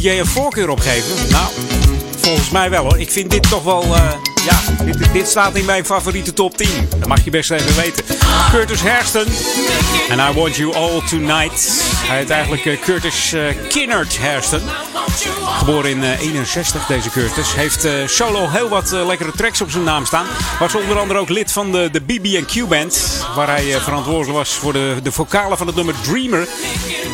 DJ 0.04 0.10
een 0.10 0.26
voorkeur 0.26 0.70
opgeven? 0.70 1.30
Nou, 1.30 1.46
volgens 2.18 2.50
mij 2.50 2.70
wel 2.70 2.84
hoor. 2.84 3.00
Ik 3.00 3.12
vind 3.12 3.32
dit 3.32 3.50
toch 3.50 3.64
wel, 3.64 3.84
uh, 3.84 4.12
ja, 4.46 4.84
dit, 4.84 5.14
dit, 5.14 5.28
staat 5.28 5.56
in 5.56 5.66
mijn 5.66 5.86
favoriete 5.86 6.34
top 6.34 6.58
10. 6.58 6.68
Dat 6.98 7.08
mag 7.08 7.24
je 7.24 7.30
best 7.30 7.52
even 7.52 7.76
weten. 7.76 8.06
Curtis 8.52 8.82
Hairston. 8.82 9.26
And 10.10 10.36
I 10.36 10.40
Want 10.40 10.56
You 10.56 10.76
All 10.76 11.02
Tonight. 11.10 11.84
Hij 11.96 12.18
heet 12.18 12.30
eigenlijk 12.30 12.66
uh, 12.66 12.80
Curtis 12.80 13.34
uh, 13.34 13.44
Kinnert 13.70 14.18
Hairston. 14.18 14.62
Geboren 15.46 15.90
in 15.90 16.04
61, 16.04 16.86
deze 16.86 17.10
Curtis. 17.10 17.56
Heeft 17.56 17.88
solo 18.06 18.50
heel 18.50 18.70
wat 18.70 18.92
lekkere 18.92 19.32
tracks 19.32 19.62
op 19.62 19.72
zijn 19.72 19.84
naam 19.84 20.06
staan. 20.06 20.26
Was 20.60 20.76
onder 20.76 21.00
andere 21.00 21.20
ook 21.20 21.30
lid 21.30 21.52
van 21.52 21.72
de, 21.72 21.90
de 21.92 22.02
BB&Q 22.02 22.68
Band. 22.68 23.26
Waar 23.36 23.48
hij 23.48 23.80
verantwoordelijk 23.80 24.38
was 24.38 24.54
voor 24.54 24.74
de, 24.74 24.96
de 25.04 25.12
vocalen 25.12 25.58
van 25.58 25.68
het 25.68 25.76
nummer 25.76 25.96
Dreamer. 26.02 26.48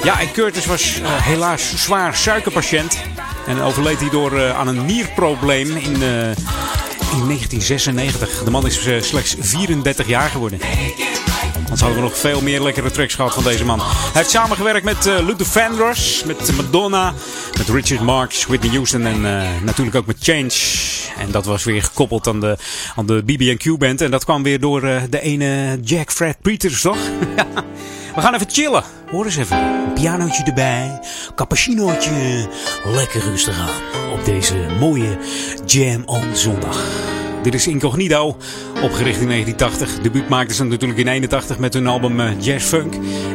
Ja, 0.04 0.20
en 0.20 0.32
Curtis 0.32 0.66
was 0.66 1.02
helaas 1.04 1.74
zwaar 1.76 2.16
suikerpatiënt. 2.16 2.97
En 3.47 3.62
overleed 3.62 4.00
hij 4.00 4.10
door 4.10 4.34
uh, 4.34 4.60
aan 4.60 4.68
een 4.68 4.86
nierprobleem 4.86 5.68
in, 5.68 6.02
uh, 6.02 6.28
in 7.12 7.26
1996. 7.26 8.43
De 8.43 8.52
man 8.52 8.66
is 8.66 8.89
slechts 9.00 9.36
34 9.39 10.08
jaar 10.08 10.30
geworden. 10.30 10.60
Anders 11.56 11.82
hadden 11.82 12.00
we 12.00 12.08
nog 12.08 12.18
veel 12.18 12.41
meer 12.41 12.62
lekkere 12.62 12.91
tracks 12.91 13.16
gehad 13.16 13.34
van 13.34 13.43
deze 13.43 13.66
man. 13.66 13.80
Hij 13.80 13.88
heeft 14.14 14.30
samengewerkt 14.30 14.86
met 14.86 15.06
uh, 15.06 15.20
Luther 15.20 15.45
Vandross, 15.45 16.24
met 16.24 16.56
Madonna, 16.56 17.14
met 17.58 17.70
Richard 17.70 18.02
Marx, 18.02 18.45
Whitney 18.45 18.72
Houston 18.72 19.06
en 19.06 19.22
natuurlijk 19.64 19.95
ook 19.95 20.06
met 20.06 20.18
Change. 20.20 20.52
En 21.20 21.32
dat 21.32 21.45
was 21.45 21.63
weer 21.63 21.84
gekoppeld 21.84 22.28
aan 22.28 22.39
de, 22.39 22.57
aan 22.95 23.05
de 23.05 23.24
BB&Q 23.24 23.78
band. 23.78 24.01
En 24.01 24.11
dat 24.11 24.24
kwam 24.24 24.43
weer 24.43 24.59
door 24.59 24.82
de 25.09 25.22
ene 25.22 25.80
Jack 25.84 26.11
Fred 26.11 26.38
Peters, 26.41 26.82
toch? 26.82 26.97
We 28.15 28.22
gaan 28.22 28.34
even 28.34 28.49
chillen. 28.49 28.84
Hoor 29.11 29.26
eens 29.26 29.38
even. 29.38 29.93
Pianootje 29.93 30.43
erbij. 30.43 30.99
Cappuccinootje. 31.36 32.47
Lekker 32.86 33.22
rustig 33.22 33.59
aan. 33.59 34.11
Op 34.11 34.26
deze 34.26 34.55
mooie 34.80 35.17
Jam 35.65 36.03
on 36.05 36.36
Zondag. 36.36 36.86
Dit 37.42 37.54
is 37.54 37.68
Incognito, 37.68 38.38
opgericht 38.84 39.22
in 39.22 39.28
1980. 39.28 40.02
Debuut 40.02 40.30
maakten 40.30 40.56
ze 40.56 40.64
natuurlijk 40.64 41.00
in 41.00 41.08
81 41.08 41.60
met 41.60 41.74
hun 41.74 41.88
album 41.88 42.20
uh, 42.20 42.30
Jazz 42.40 42.66
Funk. 42.66 42.94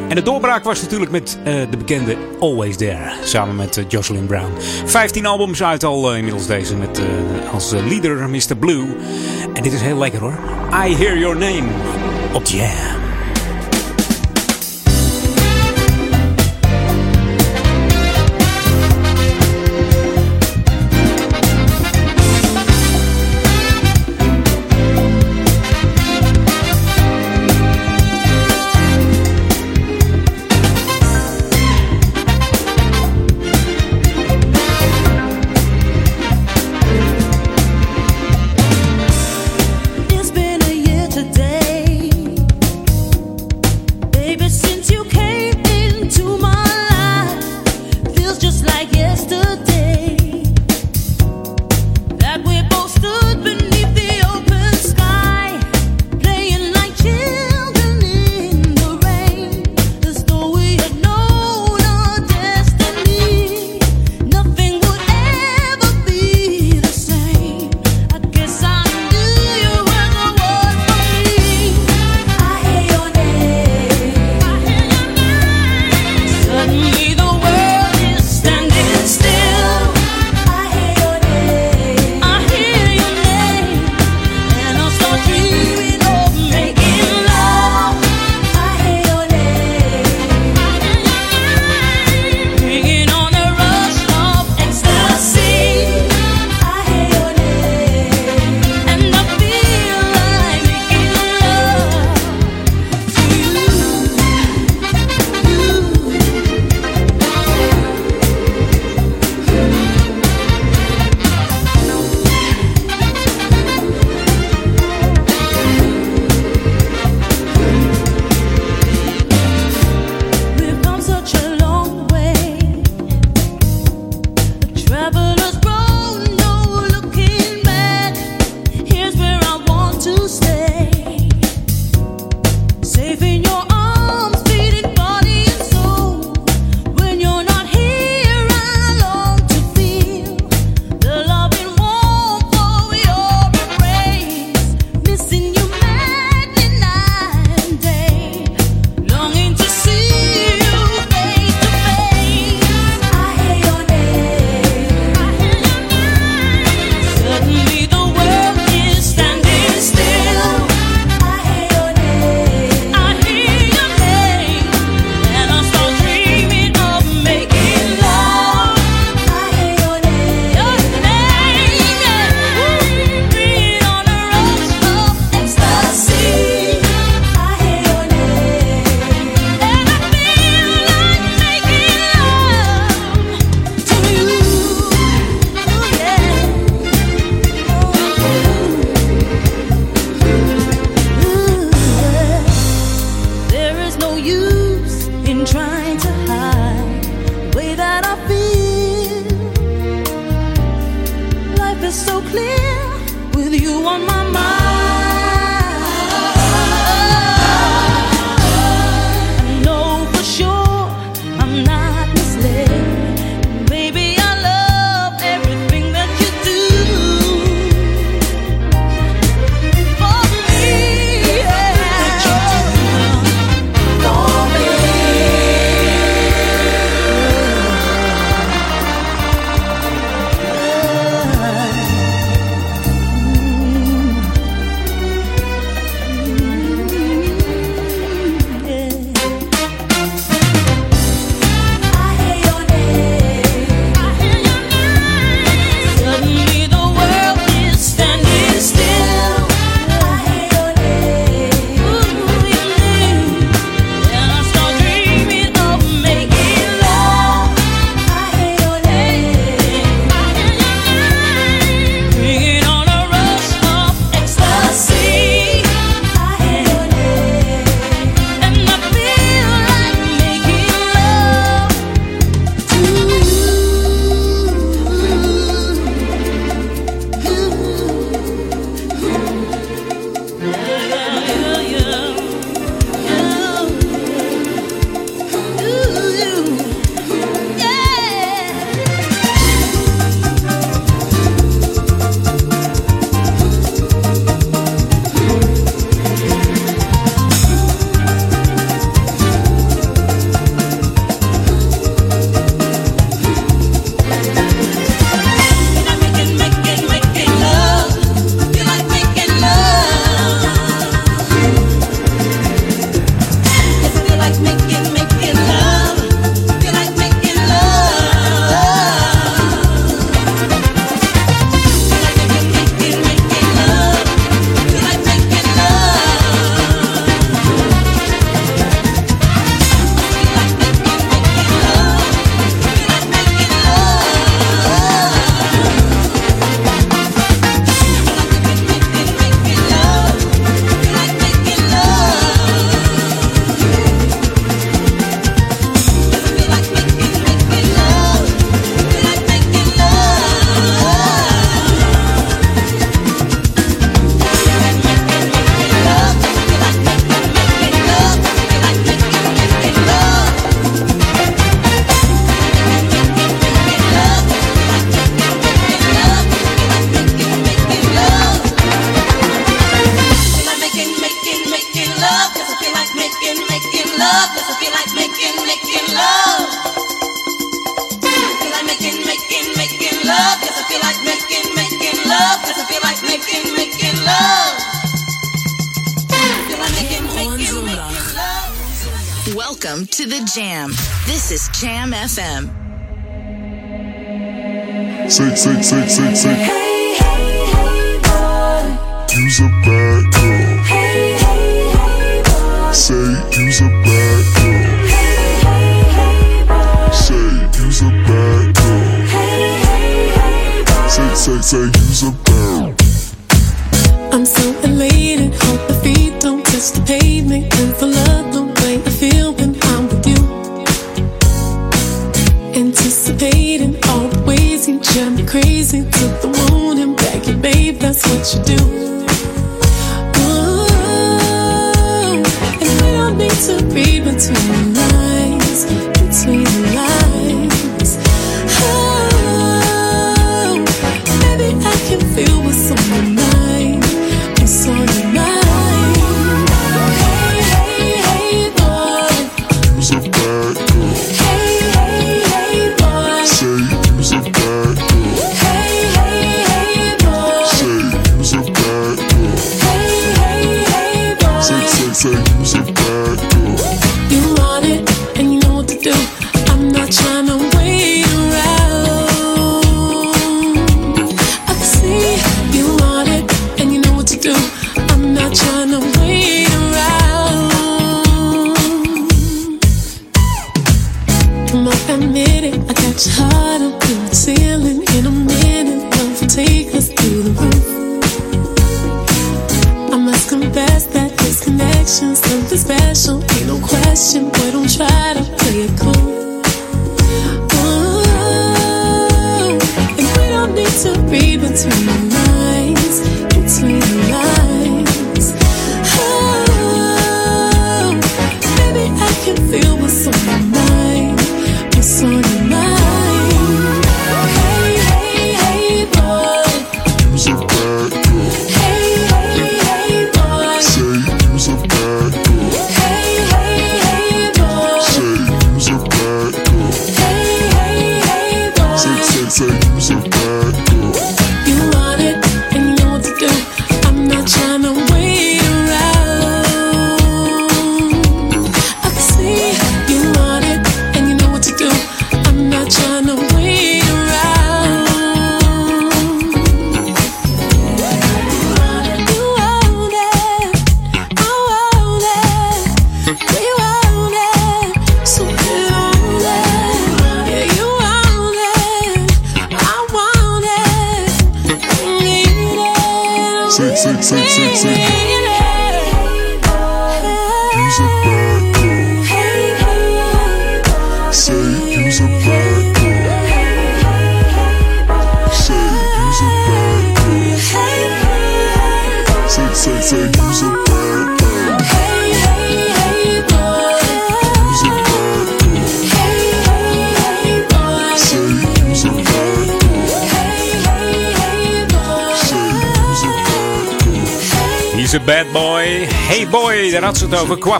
En 0.09 0.15
de 0.15 0.21
doorbraak 0.21 0.63
was 0.63 0.81
natuurlijk 0.81 1.11
met 1.11 1.37
uh, 1.39 1.45
de 1.69 1.77
bekende 1.77 2.15
Always 2.39 2.75
There, 2.75 3.11
samen 3.23 3.55
met 3.55 3.77
uh, 3.77 3.85
Jocelyn 3.87 4.25
Brown. 4.25 4.51
15 4.85 5.25
albums 5.25 5.63
uit 5.63 5.83
al 5.83 6.15
inmiddels 6.15 6.47
deze, 6.47 6.75
met 6.75 7.01
als 7.51 7.71
leader 7.71 8.29
Mr. 8.29 8.57
Blue. 8.59 8.95
En 9.53 9.63
dit 9.63 9.73
is 9.73 9.81
heel 9.81 9.97
lekker 9.97 10.19
hoor. 10.19 10.39
I 10.87 10.95
Hear 10.95 11.17
Your 11.17 11.37
Name 11.37 11.67
op 12.33 12.45
Jam. 12.45 13.04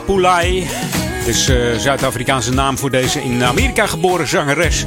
Kwapulai. 0.06 0.66
Het 0.66 1.26
is 1.26 1.48
eh, 1.48 1.78
Zuid-Afrikaanse 1.78 2.52
naam 2.52 2.78
voor 2.78 2.90
deze 2.90 3.22
in 3.22 3.44
Amerika 3.44 3.86
geboren 3.86 4.28
zangeres. 4.28 4.84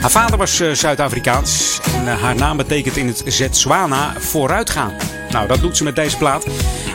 Haar 0.00 0.10
vader 0.10 0.38
was 0.38 0.60
eh, 0.60 0.70
Zuid-Afrikaans 0.72 1.80
en 1.94 2.08
eh, 2.08 2.22
haar 2.22 2.34
naam 2.34 2.56
betekent 2.56 2.96
in 2.96 3.06
het 3.06 3.22
Zetswana 3.26 4.14
vooruitgaan. 4.18 4.92
Nou, 5.30 5.46
dat 5.48 5.60
doet 5.60 5.76
ze 5.76 5.84
met 5.84 5.96
deze 5.96 6.16
plaat. 6.16 6.46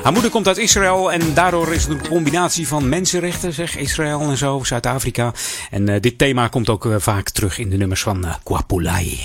Haar 0.03 0.13
moeder 0.13 0.31
komt 0.31 0.47
uit 0.47 0.57
Israël 0.57 1.11
en 1.11 1.33
daardoor 1.33 1.73
is 1.73 1.83
het 1.83 1.91
een 1.91 2.07
combinatie 2.07 2.67
van 2.67 2.89
mensenrechten, 2.89 3.53
zeg 3.53 3.77
Israël 3.77 4.21
en 4.21 4.37
zo, 4.37 4.63
Zuid-Afrika. 4.63 5.33
En 5.69 6.01
dit 6.01 6.17
thema 6.17 6.47
komt 6.47 6.69
ook 6.69 6.87
vaak 6.97 7.29
terug 7.29 7.57
in 7.57 7.69
de 7.69 7.77
nummers 7.77 8.01
van 8.01 8.25
Kwapulai. 8.43 9.19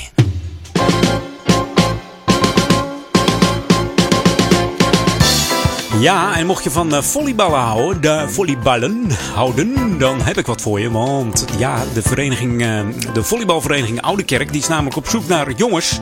Ja, 6.00 6.36
en 6.36 6.46
mocht 6.46 6.64
je 6.64 6.70
van 6.70 6.94
eh, 6.94 7.02
volleyballen 7.02 7.58
houden, 7.58 8.02
de 8.02 8.28
volleyballen 8.28 9.10
houden, 9.34 9.98
dan 9.98 10.20
heb 10.22 10.38
ik 10.38 10.46
wat 10.46 10.62
voor 10.62 10.80
je. 10.80 10.90
Want 10.90 11.44
ja, 11.58 11.84
de, 11.94 12.02
vereniging, 12.02 12.62
eh, 12.62 12.80
de 13.12 13.22
volleybalvereniging 13.22 14.00
Oude 14.02 14.22
Kerk, 14.22 14.52
die 14.52 14.60
is 14.60 14.68
namelijk 14.68 14.96
op 14.96 15.08
zoek 15.08 15.28
naar 15.28 15.52
jongens. 15.52 16.00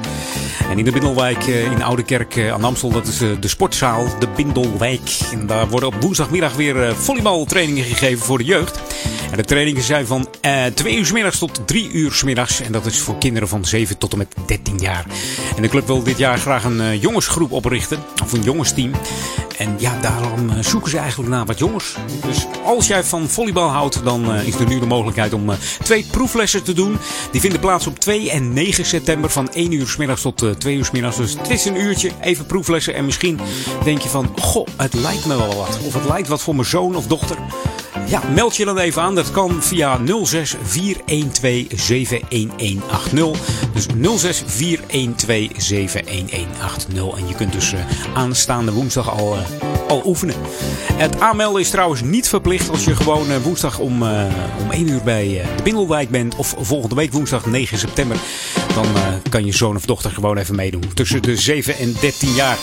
En 0.71 0.79
in 0.79 0.85
de 0.85 0.93
Bindelwijk 0.93 1.47
eh, 1.47 1.73
in 1.73 1.83
Oude 1.83 2.03
Kerk 2.03 2.37
eh, 2.37 2.53
aan 2.53 2.65
Amstel, 2.65 2.91
dat 2.91 3.07
is 3.07 3.19
de 3.19 3.49
sportzaal, 3.49 4.07
de 4.19 4.29
Bindelwijk. 4.37 5.19
En 5.33 5.47
daar 5.47 5.69
worden 5.69 5.89
op 5.89 5.95
woensdagmiddag 6.01 6.55
weer 6.55 6.97
volleybaltrainingen 6.97 7.85
gegeven 7.85 8.25
voor 8.25 8.39
de 8.39 8.45
jeugd. 8.45 8.81
En 9.31 9.37
de 9.37 9.45
trainingen 9.45 9.83
zijn 9.83 10.07
van 10.07 10.29
eh 10.41 10.65
2 10.75 10.97
uur 10.97 11.07
's 11.07 11.13
middags 11.13 11.39
tot 11.39 11.61
3 11.67 11.91
uur 11.93 12.13
's 12.13 12.23
middags. 12.23 12.61
En 12.61 12.73
dat 12.73 12.87
is 12.87 12.99
voor 12.99 13.19
kinderen 13.19 13.49
van 13.49 13.65
7 13.65 13.99
tot 13.99 14.13
en 14.13 14.19
met 14.19 14.35
13 14.47 14.79
jaar. 14.79 15.07
En 15.57 15.63
de 15.63 15.69
club 15.69 15.87
wil 15.87 16.03
dit 16.03 16.19
jaar 16.19 16.39
graag 16.39 16.65
een 16.65 16.99
jongensgroep 16.99 17.53
oprichten. 17.53 17.99
Of 18.23 18.33
een 18.33 18.43
jongensteam. 18.43 18.91
En 19.59 19.75
ja, 19.79 20.01
daarom 20.01 20.51
eh, 20.51 20.59
zoeken 20.61 20.91
ze 20.91 20.99
eigenlijk 20.99 21.31
naar 21.31 21.47
wat 21.47 21.59
jongens. 21.59 21.95
Dus 22.27 22.47
als 22.65 22.87
jij 22.87 23.05
van 23.05 23.29
volleybal 23.29 23.69
houdt, 23.69 24.05
dan 24.05 24.33
eh, 24.33 24.47
is 24.47 24.55
er 24.55 24.67
nu 24.67 24.79
de 24.79 24.87
mogelijkheid 24.87 25.33
om 25.33 25.51
eh, 25.51 25.57
twee 25.83 26.07
proeflessen 26.11 26.63
te 26.63 26.73
doen. 26.73 26.99
Die 27.31 27.41
vinden 27.41 27.61
plaats 27.61 27.87
op 27.87 27.99
2 27.99 28.31
en 28.31 28.53
9 28.53 28.85
september 28.85 29.31
van 29.31 29.53
1 29.53 29.73
uur 29.73 29.87
's 29.87 29.97
middags 29.97 30.23
tot 30.23 30.43
eh, 30.43 30.51
2 30.51 30.77
uur 30.77 30.85
's 30.85 30.91
middags. 30.91 31.17
Dus 31.17 31.33
het 31.33 31.51
is 31.51 31.65
een 31.65 31.81
uurtje, 31.81 32.11
even 32.21 32.47
proeflessen. 32.47 32.95
En 32.95 33.05
misschien 33.05 33.41
denk 33.85 34.01
je 34.01 34.09
van, 34.09 34.33
goh, 34.41 34.67
het 34.77 34.95
lijkt 34.95 35.27
me 35.27 35.37
wel 35.37 35.55
wat. 35.55 35.79
Of 35.87 35.95
het 35.95 36.05
lijkt 36.09 36.29
wat 36.29 36.43
voor 36.43 36.55
mijn 36.55 36.67
zoon 36.67 36.97
of 36.97 37.07
dochter. 37.07 37.37
Ja, 38.15 38.23
meld 38.35 38.57
je 38.57 38.65
dan 38.65 38.79
even 38.79 39.03
aan. 39.03 39.15
Dat 39.15 39.31
kan 39.31 39.63
via 39.63 40.01
06 40.23 40.55
412 40.63 41.67
71180. 41.81 43.71
Dus 43.73 43.87
06 44.21 44.43
412 44.47 45.51
71180. 45.57 47.19
En 47.19 47.29
je 47.29 47.35
kunt 47.35 47.53
dus 47.53 47.73
eh, 47.73 47.81
aanstaande 48.15 48.73
woensdag 48.73 49.19
al, 49.19 49.37
eh, 49.37 49.41
al 49.89 50.03
oefenen. 50.05 50.35
Het 50.93 51.21
aanmelden 51.21 51.61
is 51.61 51.71
trouwens 51.71 52.03
niet 52.03 52.29
verplicht 52.29 52.71
als 52.71 52.85
je 52.85 52.97
gewoon 52.97 53.31
eh, 53.31 53.37
woensdag 53.43 53.79
om, 53.79 54.03
om 54.61 54.71
1 54.71 54.89
uur 54.89 55.03
bij 55.03 55.43
de 55.57 55.63
Bindelwijk 55.63 56.11
bent. 56.11 56.37
Of 56.37 56.55
volgende 56.59 56.95
week 56.95 57.13
woensdag 57.13 57.47
9 57.47 57.79
september. 57.79 58.17
Dan 58.75 58.87
kan 59.31 59.45
je 59.45 59.53
zoon 59.53 59.77
of 59.77 59.85
dochter 59.85 60.11
gewoon 60.11 60.37
even 60.37 60.55
meedoen. 60.55 60.95
Tussen 60.95 61.23
de 61.23 61.37
7 61.37 61.77
en 61.79 61.95
13 62.01 62.35
jaar 62.35 62.59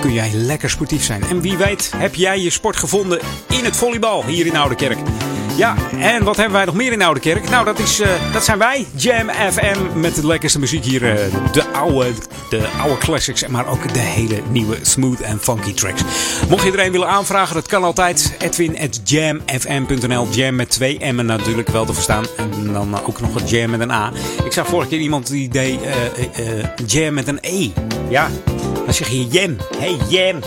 kun 0.00 0.12
jij 0.12 0.30
lekker 0.32 0.70
sportief 0.70 1.04
zijn. 1.04 1.22
En 1.22 1.40
wie 1.40 1.56
weet 1.56 1.90
heb 1.96 2.14
jij 2.14 2.40
je 2.40 2.50
sport 2.50 2.76
gevonden 2.76 3.20
in 3.48 3.64
het 3.64 3.76
volleybal 3.76 4.24
hier 4.24 4.46
in 4.46 4.56
Oudekerk. 4.74 5.08
Ja, 5.56 5.74
en 5.98 6.24
wat 6.24 6.36
hebben 6.36 6.54
wij 6.54 6.64
nog 6.64 6.74
meer 6.74 6.92
in 6.92 7.02
Oudekerk? 7.02 7.48
Nou, 7.50 7.64
dat, 7.64 7.78
is, 7.78 8.00
eh, 8.00 8.08
dat 8.32 8.44
zijn 8.44 8.58
wij. 8.58 8.86
Jam 8.96 9.28
FM 9.30 10.00
met 10.00 10.14
de 10.14 10.26
lekkerste 10.26 10.58
muziek 10.58 10.84
hier. 10.84 11.10
eh, 11.10 11.32
de, 11.52 11.68
oude, 11.72 12.12
de 12.50 12.68
oude 12.80 12.98
classics, 12.98 13.46
maar 13.46 13.66
ook 13.66 13.92
de 13.92 13.98
hele 13.98 14.42
nieuwe 14.50 14.78
smooth 14.82 15.20
en 15.20 15.38
funky 15.40 15.74
tracks. 15.74 16.02
Mocht 16.48 16.64
je 16.64 16.72
er 16.72 16.84
een 16.84 16.92
willen 16.92 17.08
aanvragen, 17.08 17.54
dat 17.54 17.66
kan 17.66 17.84
altijd. 17.84 18.34
Edwin 18.38 18.78
at 18.80 19.00
jamfm.nl. 19.04 20.28
Jam 20.30 20.54
met 20.54 20.70
twee 20.70 21.12
M'en 21.12 21.26
natuurlijk 21.26 21.68
wel 21.68 21.84
te 21.84 21.94
verstaan. 21.94 22.24
En 22.36 22.72
dan 22.72 23.04
ook 23.06 23.20
nog 23.20 23.34
een 23.34 23.46
jam 23.46 23.70
met 23.70 23.80
een 23.80 23.90
A. 23.90 24.12
Ik 24.44 24.52
zag 24.52 24.66
vorige 24.66 24.88
keer 24.88 24.98
iemand 25.00 25.26
die 25.26 25.48
deed 25.48 25.78
eh, 25.82 26.42
jam 26.86 27.14
met 27.14 27.28
een 27.28 27.38
E. 27.40 27.68
Ja, 28.08 28.28
dan 28.84 28.94
zeg 28.94 29.08
je 29.08 29.26
jam. 29.26 29.56
Hey 29.78 29.96
jam. 30.08 30.40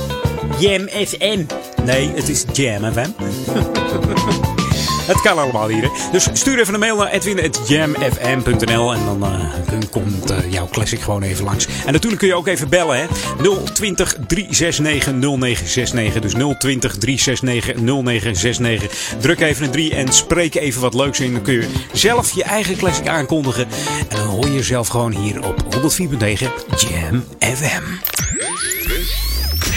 Jam 0.59 0.87
FM. 0.87 1.43
Nee, 1.83 2.11
het 2.15 2.29
is 2.29 2.45
Jam 2.53 2.91
FM. 2.91 3.09
Het 5.07 5.21
kan 5.21 5.37
allemaal 5.37 5.67
hier. 5.67 5.89
Dus 6.11 6.27
stuur 6.33 6.59
even 6.59 6.73
een 6.73 6.79
mail 6.79 6.95
naar 6.95 7.11
edwin.jamfm.nl 7.11 8.93
en 8.93 9.05
dan 9.05 9.23
uh, 9.23 9.79
komt 9.91 10.31
uh, 10.31 10.51
jouw 10.51 10.67
classic 10.67 10.99
gewoon 10.99 11.21
even 11.21 11.43
langs. 11.43 11.67
En 11.85 11.93
natuurlijk 11.93 12.19
kun 12.19 12.27
je 12.27 12.35
ook 12.35 12.47
even 12.47 12.69
bellen. 12.69 12.97
Hè? 12.97 13.05
020 13.73 14.15
369 14.27 15.13
0969. 15.13 16.21
Dus 16.21 16.33
020 16.57 16.97
369 16.97 17.75
0969. 17.75 19.15
Druk 19.19 19.39
even 19.39 19.65
een 19.65 19.71
3 19.71 19.95
en 19.95 20.13
spreek 20.13 20.55
even 20.55 20.81
wat 20.81 20.93
leuks 20.93 21.19
in. 21.19 21.33
Dan 21.33 21.41
kun 21.41 21.53
je 21.53 21.67
zelf 21.93 22.31
je 22.31 22.43
eigen 22.43 22.77
classic 22.77 23.07
aankondigen. 23.07 23.67
En 24.09 24.17
dan 24.17 24.27
hoor 24.27 24.45
je 24.45 24.53
jezelf 24.53 24.87
gewoon 24.87 25.11
hier 25.11 25.47
op 25.47 25.63
104.9 25.75 26.17
Jam 26.75 27.23
FM. 27.39 27.83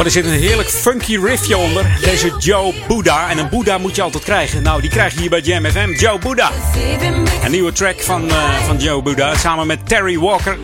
Oh, 0.00 0.06
er 0.06 0.12
zit 0.12 0.24
een 0.24 0.30
heerlijk 0.30 0.68
funky 0.68 1.18
riffje 1.18 1.56
onder. 1.56 1.98
Deze 2.00 2.32
Joe 2.38 2.74
Buddha. 2.88 3.28
En 3.28 3.38
een 3.38 3.48
Buddha 3.48 3.78
moet 3.78 3.96
je 3.96 4.02
altijd 4.02 4.24
krijgen. 4.24 4.62
Nou, 4.62 4.80
die 4.80 4.90
krijg 4.90 5.14
je 5.14 5.20
hier 5.20 5.30
bij 5.30 5.40
Jam 5.40 5.64
FM. 5.64 5.92
Joe 5.92 6.18
Buddha. 6.18 6.50
Een 7.44 7.50
nieuwe 7.50 7.72
track 7.72 8.00
van, 8.00 8.30
eh, 8.30 8.54
van 8.66 8.78
Joe 8.78 9.02
Buddha. 9.02 9.36
Samen 9.36 9.66
met 9.66 9.88
Terry 9.88 10.18
Walker. 10.18 10.58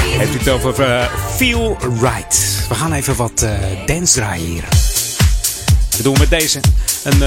Heeft 0.00 0.34
het 0.34 0.48
over 0.48 0.82
eh, 0.82 1.06
Feel 1.36 1.78
Right. 2.00 2.64
We 2.68 2.74
gaan 2.74 2.92
even 2.92 3.16
wat 3.16 3.42
eh, 3.42 3.50
dance 3.86 4.14
draaien 4.14 4.46
hier. 4.46 4.64
Dat 5.88 6.02
doen 6.02 6.14
we 6.14 6.20
met 6.20 6.30
deze. 6.30 6.60
Een, 7.04 7.22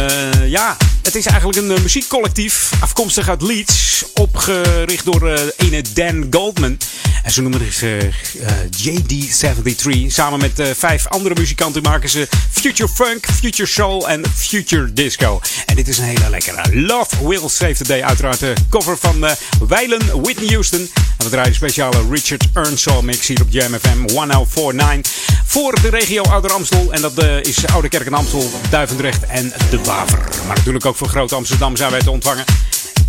ja, 0.50 0.78
het 1.08 1.16
is 1.16 1.26
eigenlijk 1.26 1.58
een 1.58 1.72
eh, 1.72 1.82
muziekcollectief. 1.82 2.72
Afkomstig 2.80 3.30
uit 3.30 3.42
Leeds. 3.42 4.06
Opgericht 4.14 5.06
door 5.06 5.32
eh 5.32 5.42
ene 5.58 5.82
Dan 5.94 6.28
Goldman. 6.32 6.78
En 7.24 7.32
ze 7.32 7.42
noemen 7.42 7.74
zich 7.74 8.38
eh, 8.38 8.52
JD73. 8.78 10.08
Samen 10.08 10.40
met 10.40 10.60
eh, 10.60 10.68
vijf 10.76 11.08
andere 11.08 11.36
muzikanten 11.36 11.82
maken 11.82 12.10
ze 12.10 12.28
Future 12.52 12.90
Funk, 12.90 13.26
Future 13.26 13.70
Soul 13.70 14.10
en 14.10 14.24
Future 14.36 14.94
Disco. 14.94 15.42
En 15.66 15.76
dit 15.76 15.88
is 15.88 15.98
een 15.98 16.04
hele 16.04 16.30
lekkere. 16.30 16.82
Love 16.82 17.28
Will 17.28 17.50
Save 17.50 17.74
the 17.74 17.84
Day. 17.84 18.04
Uiteraard 18.04 18.40
de 18.40 18.54
cover 18.70 18.98
van 18.98 19.26
eh 19.26 19.32
Weilen 19.68 20.22
Whitney 20.22 20.48
Houston. 20.48 20.90
En 21.18 21.26
we 21.26 21.30
draaien 21.30 21.48
een 21.48 21.56
speciale 21.56 22.06
Richard 22.10 22.48
Earnshaw 22.54 23.02
mix 23.02 23.28
hier 23.28 23.42
op 23.42 23.48
Jam 23.50 23.74
FM 23.74 24.06
1049. 24.06 25.14
Voor 25.46 25.82
de 25.82 25.90
regio 25.90 26.24
Ouder 26.24 26.52
Amstel. 26.52 26.92
En 26.92 27.02
dat 27.02 27.24
is 27.42 27.68
Oude 27.68 27.90
Kerk 27.90 28.06
en 28.06 28.14
Amstel, 28.14 28.50
Duivendrecht 28.70 29.26
en 29.26 29.54
De 29.70 29.80
Waver. 29.84 30.20
Maar 30.48 30.56
natuurlijk 30.56 30.86
ook 30.86 30.97
voor 30.98 31.08
Groot 31.08 31.32
Amsterdam 31.32 31.76
zijn 31.76 31.92
wij 31.92 32.00
te 32.00 32.12
ontvangen. 32.12 32.46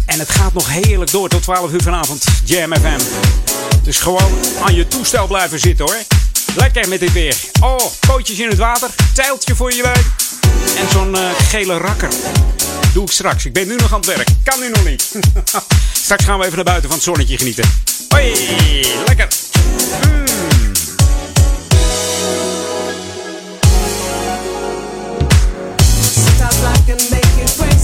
En 0.07 0.19
het 0.19 0.31
gaat 0.31 0.53
nog 0.53 0.69
heerlijk 0.69 1.11
door 1.11 1.29
tot 1.29 1.43
12 1.43 1.73
uur 1.73 1.83
vanavond. 1.83 2.25
Jam 2.45 2.75
FM. 2.75 2.99
Dus 3.83 3.99
gewoon 3.99 4.39
aan 4.63 4.75
je 4.75 4.89
toestel 4.89 5.27
blijven 5.27 5.59
zitten 5.59 5.85
hoor. 5.85 5.97
Lekker 6.57 6.89
met 6.89 7.01
dit 7.01 7.13
weer. 7.13 7.37
Oh, 7.61 7.81
pootjes 8.07 8.39
in 8.39 8.49
het 8.49 8.59
water, 8.59 8.89
zeiltje 9.15 9.55
voor 9.55 9.75
je 9.75 9.83
buik. 9.83 10.05
En 10.79 10.91
zo'n 10.93 11.17
eh, 11.17 11.31
gele 11.49 11.77
rakker. 11.77 12.09
Doe 12.93 13.05
ik 13.05 13.11
straks. 13.11 13.45
Ik 13.45 13.53
ben 13.53 13.67
nu 13.67 13.77
nog 13.77 13.93
aan 13.93 14.01
het 14.01 14.15
werk. 14.17 14.29
Kan 14.43 14.61
nu 14.61 14.71
nog 14.71 14.85
niet. 14.85 15.15
straks 16.05 16.25
gaan 16.25 16.39
we 16.39 16.45
even 16.45 16.57
naar 16.57 16.65
buiten 16.65 16.89
van 16.89 16.99
het 16.99 17.07
zonnetje 17.07 17.39
genieten. 17.39 17.65
Hoi, 18.09 18.33
lekker. 19.07 19.29
Mm. 20.07 20.29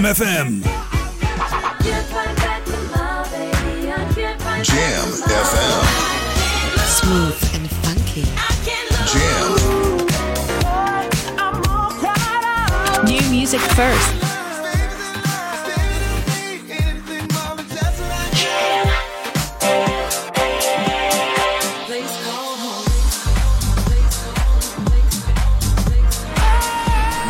Jam 0.00 0.14
FM. 0.14 0.62
Jam 4.64 5.08
FM. 5.28 5.82
Smooth 6.88 7.38
and 7.54 7.66
funky. 7.84 8.24
Jam. 9.12 9.48
New 13.04 13.24
music 13.30 13.60
first. 13.60 14.10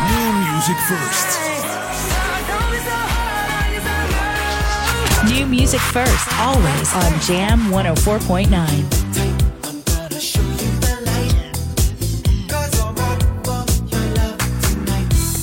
New 0.07 0.27
music 0.39 0.77
first. 0.87 1.30
First. 5.91 6.27
Always 6.39 6.93
on 6.93 7.19
Jam 7.27 7.59
104.9. 7.71 8.87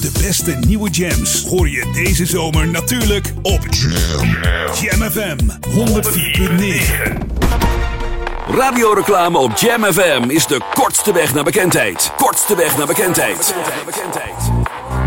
De 0.01 0.11
beste 0.23 0.53
nieuwe 0.67 0.91
jams 0.91 1.45
hoor 1.45 1.69
je 1.69 1.91
deze 1.93 2.27
zomer 2.27 2.69
natuurlijk 2.69 3.33
op 3.43 3.61
Jam, 3.71 4.29
Jam 4.81 5.11
FM 5.11 5.39
104.9. 5.71 7.29
Radioreclame 8.51 9.39
op 9.39 9.57
Jam 9.57 9.85
FM 9.85 10.23
is 10.31 10.47
de 10.47 10.61
kortste 10.75 11.13
weg 11.13 11.35
naar 11.35 11.45
bekendheid. 11.45 12.13
Kortste 12.17 12.57
weg 12.57 12.77
naar 12.77 12.87
bekendheid. 12.87 13.55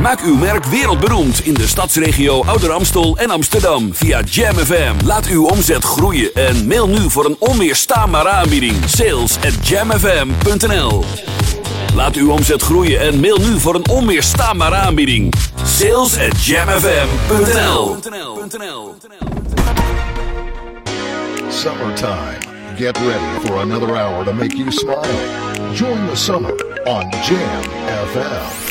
Maak 0.01 0.21
uw 0.21 0.35
merk 0.35 0.65
wereldberoemd 0.65 1.45
in 1.45 1.53
de 1.53 1.67
stadsregio 1.67 2.43
Ouder 2.43 2.71
Amstel 2.71 3.17
en 3.17 3.29
Amsterdam 3.29 3.93
via 3.93 4.21
Jam 4.21 4.55
FM. 4.55 5.05
Laat 5.05 5.27
uw 5.27 5.45
omzet 5.45 5.83
groeien 5.83 6.33
en 6.33 6.67
mail 6.67 6.87
nu 6.87 7.09
voor 7.09 7.25
een 7.25 7.35
onweerstaanbare 7.39 8.29
aanbieding. 8.29 8.75
Sales 8.85 9.37
at 9.37 9.67
jamfm.nl 9.67 11.03
Laat 11.95 12.15
uw 12.15 12.31
omzet 12.31 12.61
groeien 12.61 12.99
en 12.99 13.19
mail 13.19 13.37
nu 13.37 13.59
voor 13.59 13.75
een 13.75 13.89
onweerstaanbare 13.89 14.75
aanbieding. 14.75 15.33
Sales 15.63 16.17
at 16.17 16.45
jamfm.nl 16.45 17.97
Summertime. 21.49 22.37
Get 22.77 22.97
ready 22.97 23.45
for 23.45 23.59
another 23.59 23.97
hour 23.97 24.25
to 24.25 24.33
make 24.33 24.57
you 24.57 24.71
smile. 24.71 25.05
Join 25.73 26.07
the 26.09 26.15
summer 26.15 26.53
on 26.83 27.09
Jam 27.09 27.61
FM. 28.13 28.70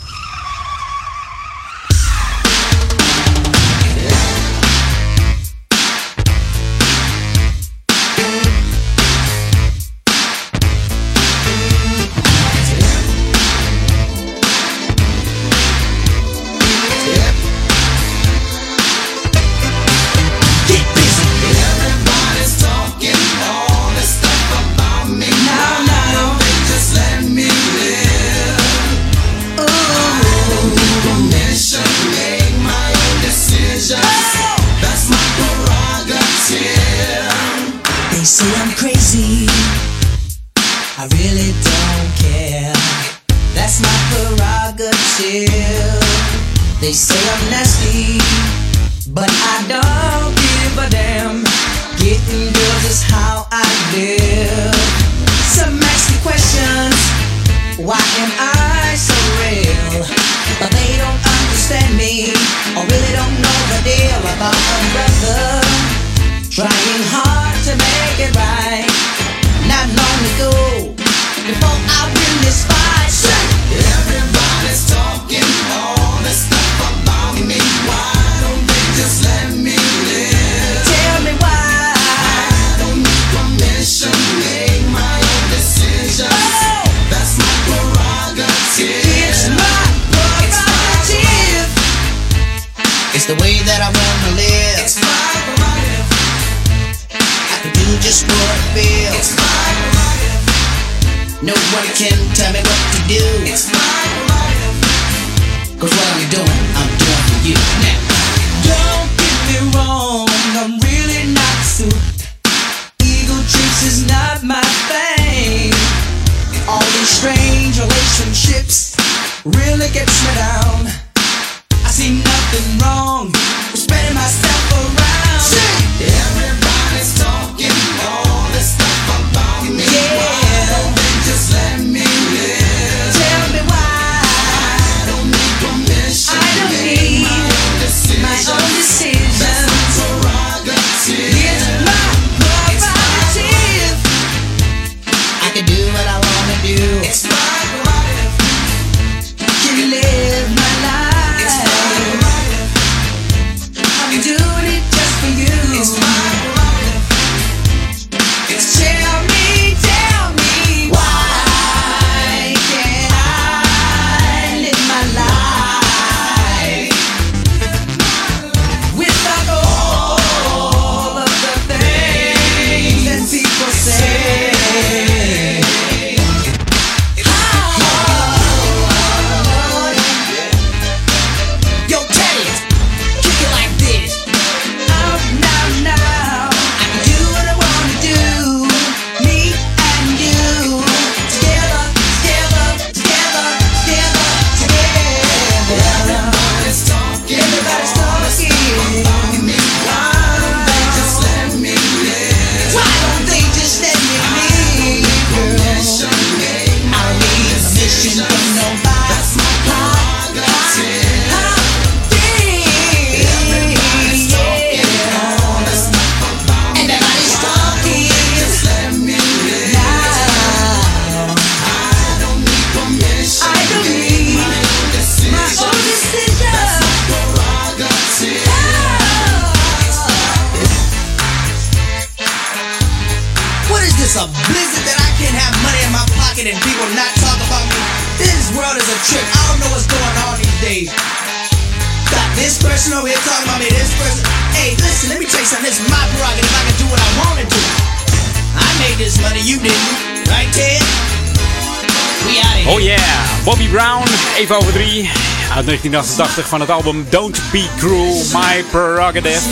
Uit 255.61 255.69
1988 255.69 256.47
van 256.47 256.59
het 256.59 256.69
album 256.69 257.05
Don't 257.09 257.41
Be 257.51 257.67
Cruel, 257.77 258.23
My 258.33 258.63
Prerogative. 258.63 259.49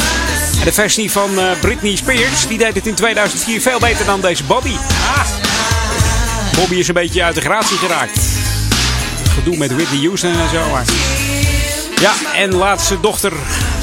De 0.64 0.72
versie 0.72 1.12
van 1.12 1.40
eh, 1.40 1.60
Britney 1.60 1.96
Spears, 1.96 2.48
die 2.48 2.58
deed 2.58 2.76
het 2.76 2.88
in 2.88 2.96
2004 2.96 3.62
veel 3.62 3.80
beter 3.80 4.06
dan 4.06 4.22
deze 4.22 4.44
Bobby. 4.44 4.74
Ah. 5.16 5.28
Bobby 6.56 6.76
is 6.76 6.88
een 6.88 6.94
beetje 6.94 7.24
uit 7.24 7.36
de 7.36 7.42
gratie 7.42 7.78
geraakt. 7.78 8.20
Gedoe 9.34 9.58
met 9.58 9.76
Whitney 9.76 10.00
Houston 10.00 10.32
en 10.32 10.50
zo. 10.50 10.78
Ja, 12.02 12.14
en 12.36 12.56
laatste 12.56 13.00
dochter, 13.00 13.34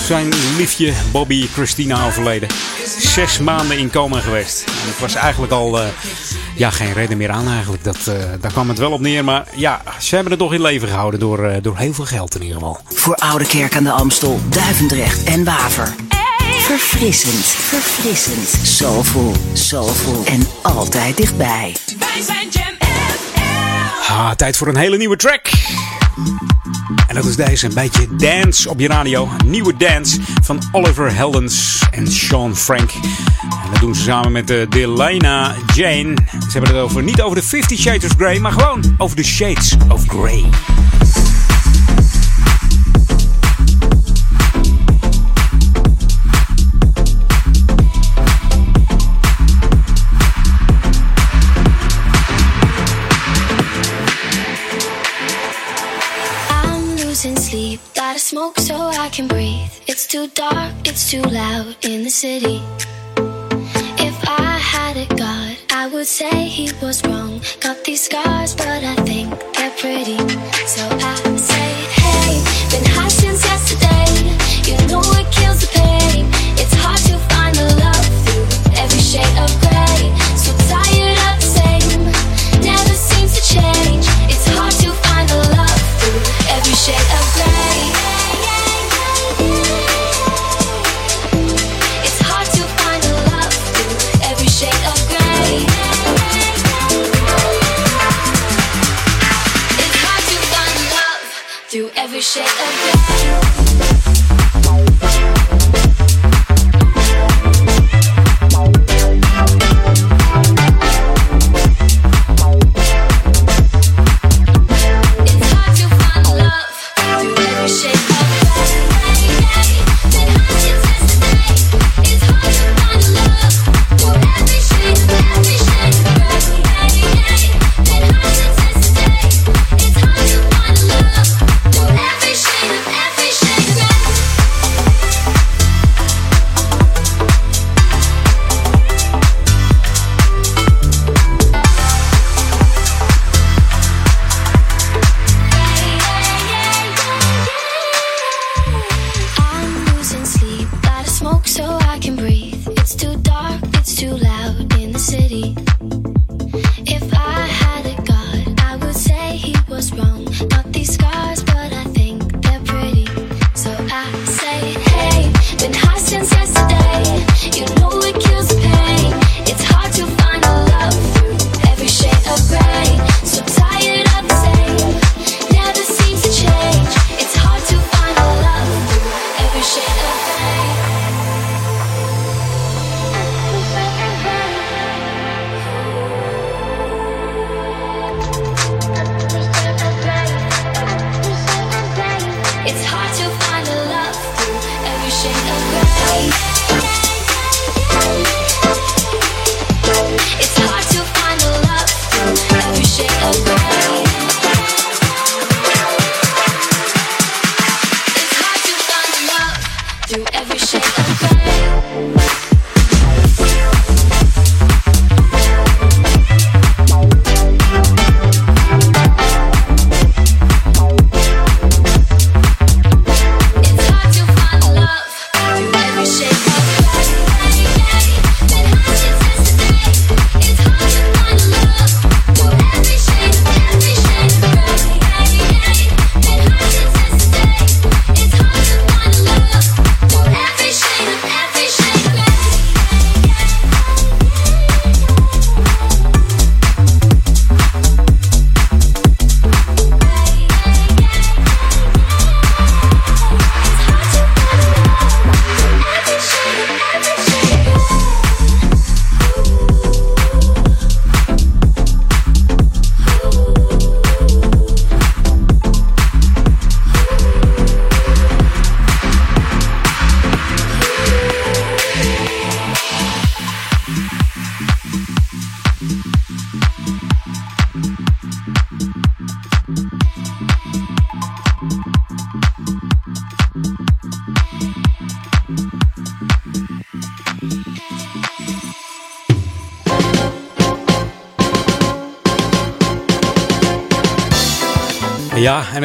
zijn 0.07 0.33
liefje 0.57 0.93
Bobby 1.13 1.47
Christina 1.53 2.07
overleden. 2.07 2.49
Zes 2.99 3.39
maanden 3.39 3.79
in 3.79 3.91
coma 3.91 4.21
geweest. 4.21 4.65
En 4.67 4.89
het 4.89 4.99
was 5.01 5.15
eigenlijk 5.15 5.53
al 5.53 5.81
eh, 5.81 5.87
ja, 6.57 6.71
geen 6.71 6.93
reden 6.93 7.17
meer 7.17 7.31
aan 7.31 7.49
eigenlijk. 7.49 7.85
Dat, 7.85 8.07
eh, 8.07 8.15
daar 8.41 8.53
kwam 8.53 8.69
het 8.69 8.79
wel 8.79 8.93
op 8.93 9.01
neer. 9.01 9.25
Maar 9.25 9.47
ja, 9.55 9.83
ze 10.07 10.15
hebben 10.15 10.33
het 10.33 10.41
toch 10.41 10.53
in 10.53 10.61
leven 10.61 10.89
gehouden 10.89 11.21
door, 11.21 11.45
eh, 11.45 11.63
door 11.63 11.77
heel 11.77 11.93
veel 11.93 12.05
geld 12.05 12.35
in 12.35 12.43
ieder 12.43 12.57
geval. 12.57 12.79
Voor 12.85 13.15
Oude 13.15 13.47
Kerk 13.47 13.77
aan 13.77 13.85
de 13.85 13.91
Amstel, 13.91 14.41
Duivendrecht 14.49 15.25
en 15.25 15.45
Waver. 15.45 15.95
Verfrissend, 16.61 17.45
verfrissend, 17.45 18.67
soulful, 18.67 19.33
soulful 19.53 20.25
en 20.25 20.47
altijd 20.63 21.17
dichtbij. 21.17 21.77
Wij 21.99 22.23
zijn 22.23 22.49
Jam 22.51 22.75
Ah, 24.09 24.31
tijd 24.31 24.57
voor 24.57 24.69
een 24.69 24.77
hele 24.77 24.97
nieuwe 24.97 25.17
track. 25.17 25.51
En 27.09 27.15
dat 27.15 27.25
is 27.25 27.37
deze, 27.37 27.67
een 27.67 27.75
beetje 27.75 28.17
dance 28.17 28.71
op 28.71 28.81
je 28.81 28.89
radio. 28.89 29.29
Nieuwe 29.45 29.77
dance 29.77 30.21
van 30.43 30.63
Oliver 30.73 31.15
Heldens 31.15 31.83
en 31.91 32.07
Sean 32.13 32.57
Frank. 32.57 32.91
En 33.43 33.71
dat 33.73 33.81
doen 33.81 33.95
ze 33.95 34.03
samen 34.03 34.33
met 34.33 34.47
de 34.47 34.67
Delana 34.69 35.55
Jane. 35.75 36.15
Ze 36.31 36.53
hebben 36.53 36.71
het 36.71 36.81
over, 36.83 37.03
niet 37.03 37.23
over 37.23 37.37
de 37.37 37.43
Fifty 37.43 37.77
Shades 37.77 38.05
of 38.05 38.17
Grey, 38.17 38.39
maar 38.39 38.53
gewoon 38.53 38.95
over 38.99 39.17
de 39.17 39.25
Shades 39.25 39.77
of 39.89 40.05
Grey. 40.07 40.45
Too 60.17 60.29
dark, 60.29 60.73
it's 60.87 61.11
too 61.11 61.21
loud 61.21 61.77
in 61.85 62.03
the 62.03 62.09
city. 62.09 62.63
If 64.09 64.17
I 64.27 64.57
had 64.57 64.97
a 64.97 65.07
god, 65.15 65.59
I 65.71 65.89
would 65.89 66.07
say 66.07 66.49
he 66.49 66.73
was 66.81 67.05
wrong. 67.05 67.43
Got 67.61 67.85
these 67.85 68.05
scars, 68.05 68.55
but 68.55 68.83
I 68.83 68.95
think 69.05 69.29
they're 69.53 69.77
pretty. 69.77 70.36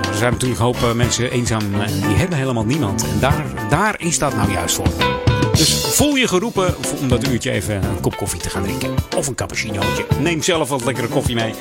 Er 0.08 0.16
zijn 0.16 0.32
natuurlijk 0.32 0.60
een 0.60 0.66
hoop 0.66 0.82
eh, 0.82 0.92
mensen 0.92 1.30
eenzaam 1.30 1.80
en 1.80 2.00
die 2.00 2.16
hebben 2.16 2.38
helemaal 2.38 2.64
niemand. 2.64 3.02
En 3.02 3.20
daar, 3.20 3.44
daar 3.68 3.94
is 3.98 4.18
dat 4.18 4.36
nou 4.36 4.52
juist 4.52 4.74
voor. 4.74 5.15
Dus 5.56 5.74
voel 5.74 6.14
je 6.14 6.28
geroepen 6.28 6.74
om 7.00 7.08
dat 7.08 7.28
uurtje 7.28 7.50
even 7.50 7.74
een 7.74 8.00
kop 8.00 8.16
koffie 8.16 8.40
te 8.40 8.50
gaan 8.50 8.62
drinken. 8.62 8.94
Of 9.16 9.26
een 9.26 9.34
cappuccinootje. 9.34 10.06
Neem 10.18 10.42
zelf 10.42 10.68
wat 10.68 10.84
lekkere 10.84 11.08
koffie 11.08 11.34
mee. 11.34 11.54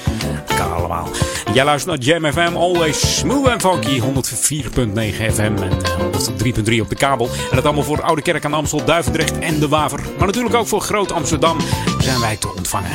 Kan 0.57 0.73
allemaal. 0.73 1.09
Jij 1.53 1.65
luistert 1.65 1.95
naar 1.95 2.19
Jam 2.21 2.31
FM. 2.31 2.55
Always 2.55 3.17
smooth 3.17 3.47
and 3.47 3.61
funky. 3.61 3.99
104.9 3.99 5.33
FM 5.33 5.41
en 5.41 5.71
eh, 5.83 6.73
103.3 6.73 6.81
op 6.81 6.89
de 6.89 6.95
kabel. 6.95 7.29
En 7.49 7.55
dat 7.55 7.65
allemaal 7.65 7.83
voor 7.83 8.01
Oude 8.01 8.21
Kerk 8.21 8.45
aan 8.45 8.53
Amstel, 8.53 8.85
Duivendrecht 8.85 9.39
en 9.39 9.59
De 9.59 9.67
Waver. 9.67 9.99
Maar 10.17 10.27
natuurlijk 10.27 10.55
ook 10.55 10.67
voor 10.67 10.81
Groot 10.81 11.11
Amsterdam 11.11 11.57
zijn 11.99 12.19
wij 12.19 12.37
te 12.37 12.53
ontvangen. 12.57 12.91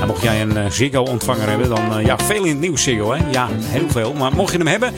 En 0.00 0.06
mocht 0.06 0.22
jij 0.22 0.42
een 0.42 0.56
eh, 0.56 0.70
Ziggo-ontvanger 0.70 1.48
hebben, 1.48 1.68
dan 1.68 1.98
eh, 1.98 2.04
ja, 2.04 2.18
veel 2.18 2.44
in 2.44 2.50
het 2.50 2.60
nieuws 2.60 2.82
Ziggo, 2.82 3.12
hè? 3.12 3.30
Ja, 3.30 3.48
heel 3.50 3.88
veel. 3.88 4.12
Maar 4.12 4.34
mocht 4.34 4.52
je 4.52 4.58
hem 4.58 4.66
hebben 4.66 4.94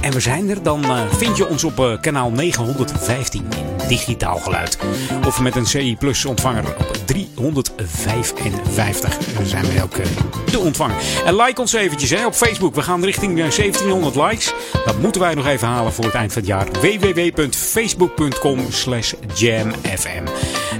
en 0.00 0.12
we 0.12 0.20
zijn 0.20 0.50
er, 0.50 0.62
dan 0.62 0.84
eh, 0.84 1.00
vind 1.10 1.36
je 1.36 1.48
ons 1.48 1.64
op 1.64 1.80
eh, 1.80 2.00
kanaal 2.00 2.30
915 2.30 3.44
in 3.56 3.77
digitaal 3.88 4.38
geluid. 4.38 4.78
Of 5.26 5.40
met 5.40 5.56
een 5.56 5.66
CI 5.66 5.96
Plus 5.96 6.24
ontvanger 6.24 6.76
op 6.78 6.96
355 7.04 9.18
zijn 9.44 9.66
wij 9.66 9.82
ook 9.82 9.96
eh, 9.96 10.06
de 10.50 10.58
ontvanger. 10.58 10.96
En 11.24 11.36
like 11.36 11.60
ons 11.60 11.72
eventjes 11.72 12.10
hè, 12.10 12.26
op 12.26 12.34
Facebook. 12.34 12.74
We 12.74 12.82
gaan 12.82 13.04
richting 13.04 13.30
eh, 13.30 13.36
1700 13.50 14.14
likes. 14.14 14.52
Dat 14.84 14.98
moeten 14.98 15.20
wij 15.20 15.34
nog 15.34 15.46
even 15.46 15.68
halen 15.68 15.92
voor 15.92 16.04
het 16.04 16.14
eind 16.14 16.32
van 16.32 16.42
het 16.42 16.50
jaar. 16.50 16.66
www.facebook.com 16.70 18.66
slash 18.70 19.12
jamfm. 19.34 20.22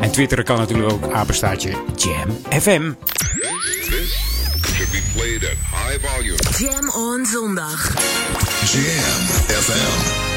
En 0.00 0.10
twitteren 0.10 0.44
kan 0.44 0.56
natuurlijk 0.56 0.92
ook 0.92 1.12
apenstaartje 1.12 1.70
jamfm. 1.96 2.92
Should 4.78 4.92
be 4.92 5.02
played 5.14 5.44
at 5.44 5.56
high 5.56 5.98
volume. 5.98 6.38
Jam 6.58 6.90
on 6.90 7.26
zondag. 7.26 7.94
Jam 8.64 9.26
FM. 9.62 10.27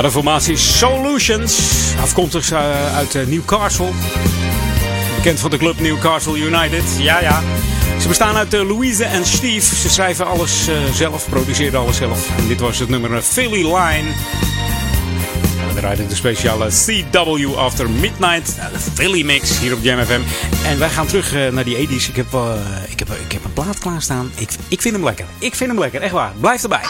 Ja, 0.00 0.06
de 0.06 0.12
formatie 0.12 0.56
Solutions. 0.56 1.58
Afkomstig 2.02 2.50
eh, 2.50 2.96
uit 2.96 3.14
eh, 3.14 3.26
Newcastle. 3.26 3.88
Bekend 5.16 5.40
van 5.40 5.50
de 5.50 5.56
club 5.56 5.80
Newcastle 5.80 6.38
United. 6.38 6.82
Ja, 6.98 7.20
ja. 7.20 7.42
Ze 8.00 8.08
bestaan 8.08 8.36
uit 8.36 8.54
eh, 8.54 8.68
Louise 8.68 9.04
en 9.04 9.26
Steve. 9.26 9.76
Ze 9.76 9.88
schrijven 9.88 10.26
alles 10.26 10.68
zelf, 10.94 11.28
produceren 11.28 11.80
alles 11.80 11.96
zelf. 11.96 12.38
En 12.38 12.48
dit 12.48 12.60
was 12.60 12.78
het 12.78 12.88
nummer 12.88 13.22
Philly 13.22 13.62
Line. 13.62 14.08
We 15.68 15.74
draaiden 15.74 16.08
de 16.08 16.14
speciale 16.14 16.68
CW 16.68 17.54
After 17.56 17.90
Midnight. 17.90 18.54
De 18.72 18.78
Philly 18.94 19.24
Mix 19.24 19.58
hier 19.58 19.74
op 19.74 19.82
Jam 19.82 20.04
FM. 20.04 20.20
En 20.64 20.78
wij 20.78 20.90
gaan 20.90 21.06
terug 21.06 21.34
naar 21.50 21.64
die 21.64 21.88
80s. 21.88 22.08
Ik 22.08 22.16
heb, 22.16 22.26
ik, 22.88 22.98
heb, 22.98 23.08
ik 23.10 23.32
heb 23.32 23.44
een 23.44 23.52
plaat 23.52 23.78
klaarstaan. 23.78 24.32
Ik, 24.34 24.50
ik 24.68 24.80
vind 24.80 24.94
hem 24.94 25.04
lekker. 25.04 25.26
Ik 25.38 25.54
vind 25.54 25.70
hem 25.70 25.78
lekker, 25.78 26.00
echt 26.00 26.12
waar. 26.12 26.32
Blijf 26.40 26.62
erbij. 26.62 26.82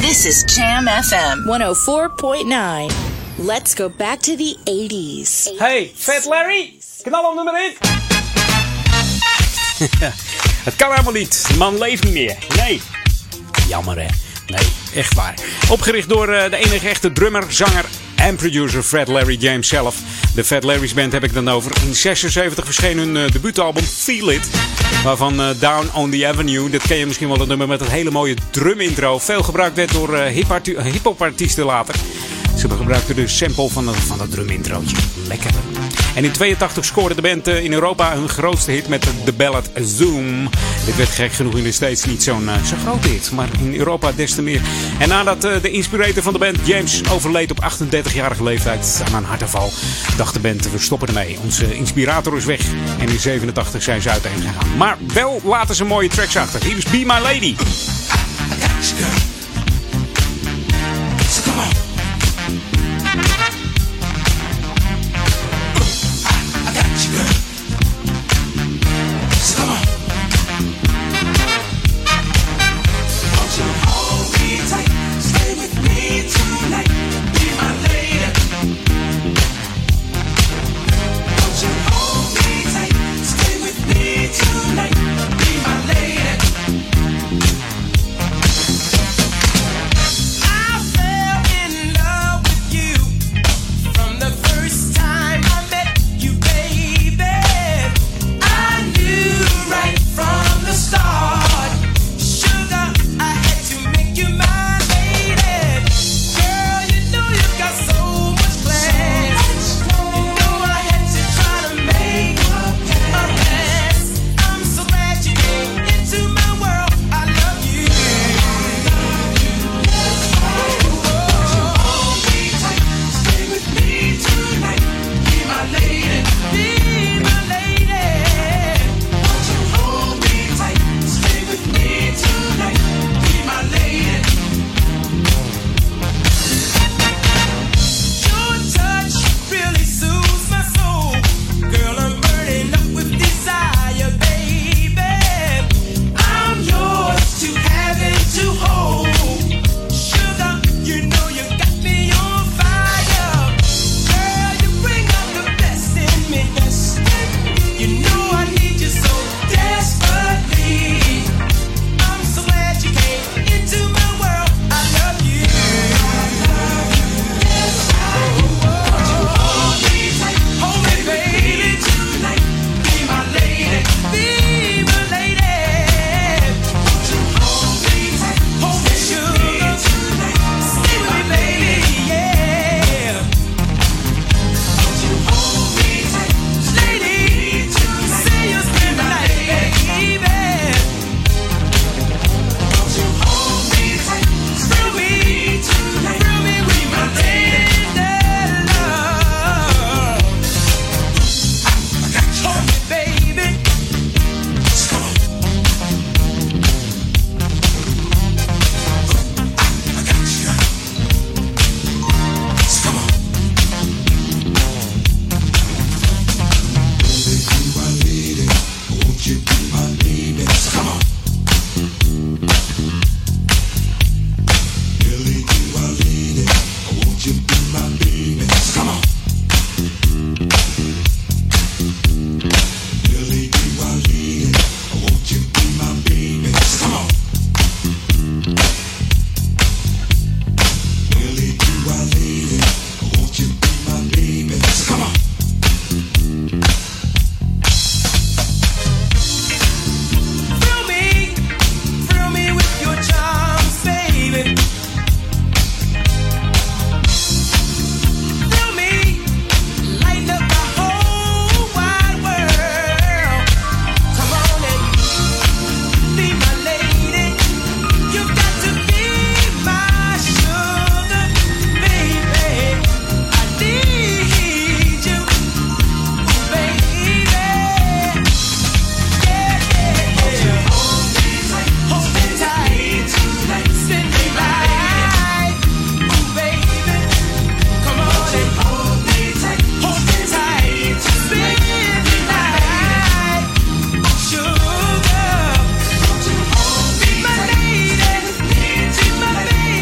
This 0.00 0.24
is 0.24 0.44
Jam 0.56 0.86
FM 0.86 1.44
104.9. 1.44 2.90
Let's 3.38 3.74
go 3.74 3.88
back 3.88 4.20
to 4.20 4.36
the 4.36 4.56
80s. 4.64 5.58
Hey, 5.58 5.92
Fat 5.94 6.24
Larry, 6.26 6.72
knal 7.02 7.24
hem 7.24 7.34
nummer 7.34 7.64
in. 7.64 7.72
Het 10.64 10.76
kan 10.76 10.90
helemaal 10.90 11.12
niet. 11.12 11.44
De 11.48 11.56
man 11.56 11.78
leeft 11.78 12.04
niet 12.04 12.12
meer. 12.12 12.36
Nee. 12.56 12.80
Jammer 13.68 13.96
hè. 13.96 14.06
Nee, 14.46 14.66
echt 14.94 15.14
waar. 15.14 15.34
Opgericht 15.68 16.08
door 16.08 16.28
eh, 16.28 16.50
de 16.50 16.56
enige 16.56 16.88
echte 16.88 17.12
drummer, 17.12 17.44
zanger 17.48 17.84
en 18.16 18.36
producer 18.36 18.82
Fred 18.82 19.08
Larry 19.08 19.36
James 19.36 19.68
zelf. 19.68 19.96
De 20.34 20.44
Fat 20.44 20.64
Larry's 20.64 20.94
Band 20.94 21.12
heb 21.12 21.24
ik 21.24 21.34
dan 21.34 21.48
over. 21.48 21.72
In 21.86 21.94
76 21.94 22.64
verscheen 22.64 22.98
hun 22.98 23.16
eh, 23.16 23.32
debuutalbum 23.32 23.84
Feel 23.84 24.30
It. 24.30 24.48
Waarvan 25.04 25.40
eh, 25.40 25.48
Down 25.58 25.88
on 25.94 26.10
the 26.10 26.26
Avenue, 26.28 26.70
dat 26.70 26.82
ken 26.82 26.96
je 26.96 27.06
misschien 27.06 27.28
wel, 27.28 27.38
het 27.38 27.48
nummer 27.48 27.68
met 27.68 27.78
dat 27.78 27.88
hele 27.88 28.10
mooie 28.10 28.34
drum 28.50 28.80
intro. 28.80 29.18
Veel 29.18 29.42
gebruikt 29.42 29.76
werd 29.76 29.92
door 29.92 30.14
eh, 30.14 30.32
hip-hop 30.34 31.18
later. 31.64 31.94
Ze 32.58 32.68
gebruikten 32.70 33.14
de 33.16 33.28
sample 33.28 33.68
van, 33.68 33.84
dat- 33.84 33.96
van 33.96 34.18
dat. 34.18 34.30
Lekker. 35.28 35.50
En 36.14 36.24
in 36.24 36.32
82 36.32 36.84
scoorde 36.84 37.14
de 37.14 37.22
band 37.22 37.48
eh, 37.48 37.64
in 37.64 37.72
Europa 37.72 38.12
hun 38.12 38.28
grootste 38.28 38.70
hit 38.70 38.88
met 38.88 39.08
de 39.24 39.32
ballad 39.32 39.70
Zoom. 39.74 40.48
Dit 40.84 40.96
werd 40.96 41.08
gek 41.08 41.32
genoeg 41.32 41.56
in 41.56 41.62
de 41.62 41.72
States 41.72 42.04
niet 42.04 42.22
zo'n 42.22 42.48
eh, 42.48 42.64
zo'n 42.64 42.78
grote 42.78 43.08
hit, 43.08 43.30
maar 43.30 43.48
in 43.60 43.74
Europa 43.74 44.12
des 44.12 44.34
te 44.34 44.42
meer. 44.42 44.60
En 44.98 45.08
nadat 45.08 45.44
eh, 45.44 45.62
de 45.62 45.70
inspirator 45.70 46.22
van 46.22 46.32
de 46.32 46.38
band, 46.38 46.58
James, 46.64 47.10
overleed 47.10 47.50
op 47.50 47.72
38-jarige 47.72 48.42
leeftijd 48.42 49.02
aan 49.06 49.14
een 49.14 49.24
hartaanval, 49.24 49.70
dacht 50.16 50.34
de 50.34 50.40
band, 50.40 50.70
we 50.70 50.78
stoppen 50.78 51.08
ermee. 51.08 51.38
Onze 51.42 51.76
inspirator 51.76 52.36
is 52.36 52.44
weg 52.44 52.60
en 52.98 53.08
in 53.08 53.18
87 53.18 53.82
zijn 53.82 54.02
ze 54.02 54.10
uiteen 54.10 54.40
gegaan. 54.40 54.76
Maar 54.76 54.96
wel 55.12 55.40
laten 55.44 55.74
ze 55.74 55.84
mooie 55.84 56.08
tracks 56.08 56.36
achter. 56.36 56.64
Hier 56.64 56.76
is 56.76 56.84
Be 56.84 57.02
My 57.06 57.18
Lady. 57.18 57.54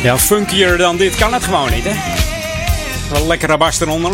Ja, 0.09 0.19
funkier 0.19 0.77
dan 0.77 0.97
dit 0.97 1.15
kan 1.15 1.33
het 1.33 1.45
gewoon 1.45 1.71
niet, 1.71 1.85
hè? 1.85 1.95
Wel 3.11 3.27
lekkere 3.27 3.57
bas 3.57 3.81
eronder. 3.81 4.11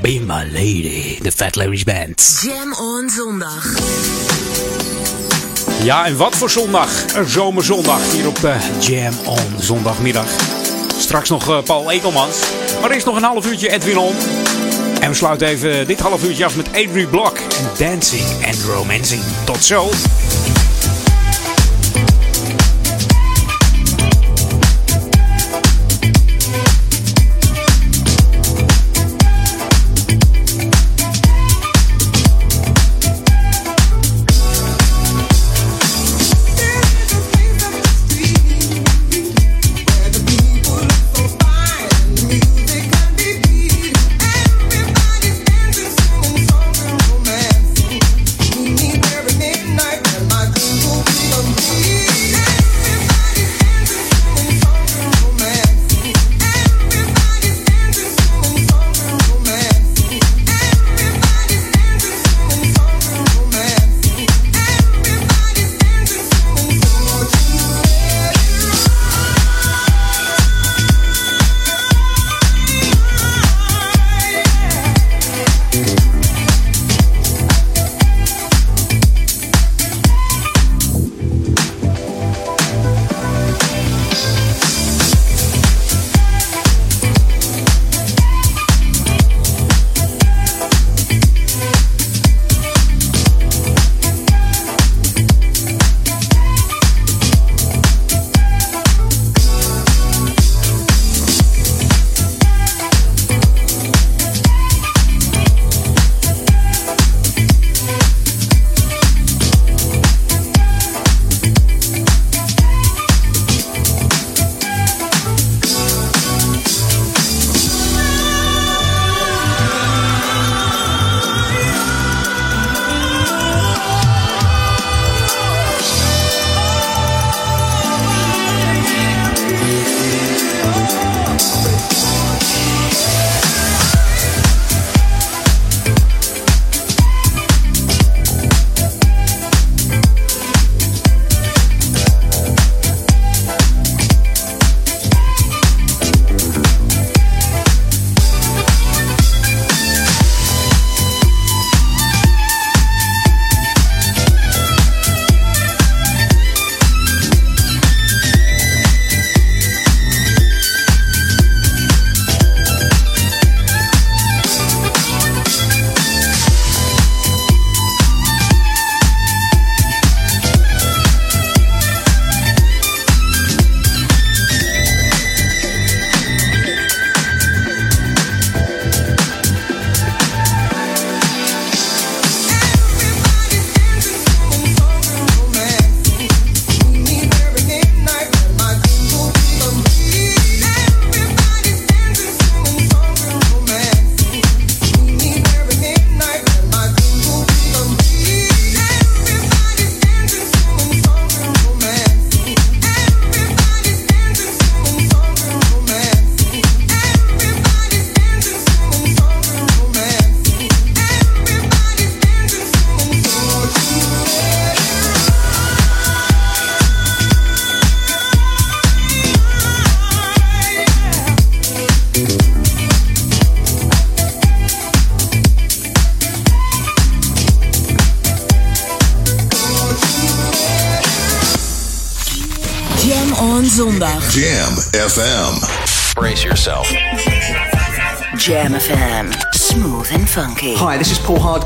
Be 0.00 0.20
my 0.26 0.48
lady, 0.52 1.18
de 1.22 1.32
Fat 1.32 1.56
Larry's 1.56 1.84
Band. 1.84 2.40
Jam 2.42 2.72
on 2.72 3.10
zondag. 3.10 3.74
Ja, 5.82 6.06
en 6.06 6.16
wat 6.16 6.36
voor 6.36 6.50
zondag? 6.50 7.14
Een 7.14 7.28
zomerzondag 7.28 8.12
hier 8.12 8.28
op 8.28 8.40
de 8.40 8.54
Jam 8.80 9.14
on 9.26 9.54
zondagmiddag. 9.58 10.28
Straks 10.98 11.28
nog 11.28 11.48
eh, 11.48 11.62
Paul 11.62 11.90
Ekelmans. 11.90 12.38
Maar 12.80 12.90
er 12.90 12.96
is 12.96 13.04
nog 13.04 13.16
een 13.16 13.22
half 13.22 13.46
uurtje 13.46 13.70
Edwin 13.70 13.98
On. 13.98 14.14
En 15.00 15.10
we 15.10 15.16
sluiten 15.16 15.46
even 15.46 15.86
dit 15.86 16.00
half 16.00 16.24
uurtje 16.24 16.44
af 16.44 16.56
met 16.56 16.68
Adrie 16.68 17.06
Block 17.06 17.36
en 17.36 17.86
Dancing 17.86 18.46
and 18.46 18.62
Romancing. 18.62 19.22
Tot 19.44 19.64
zo. 19.64 19.90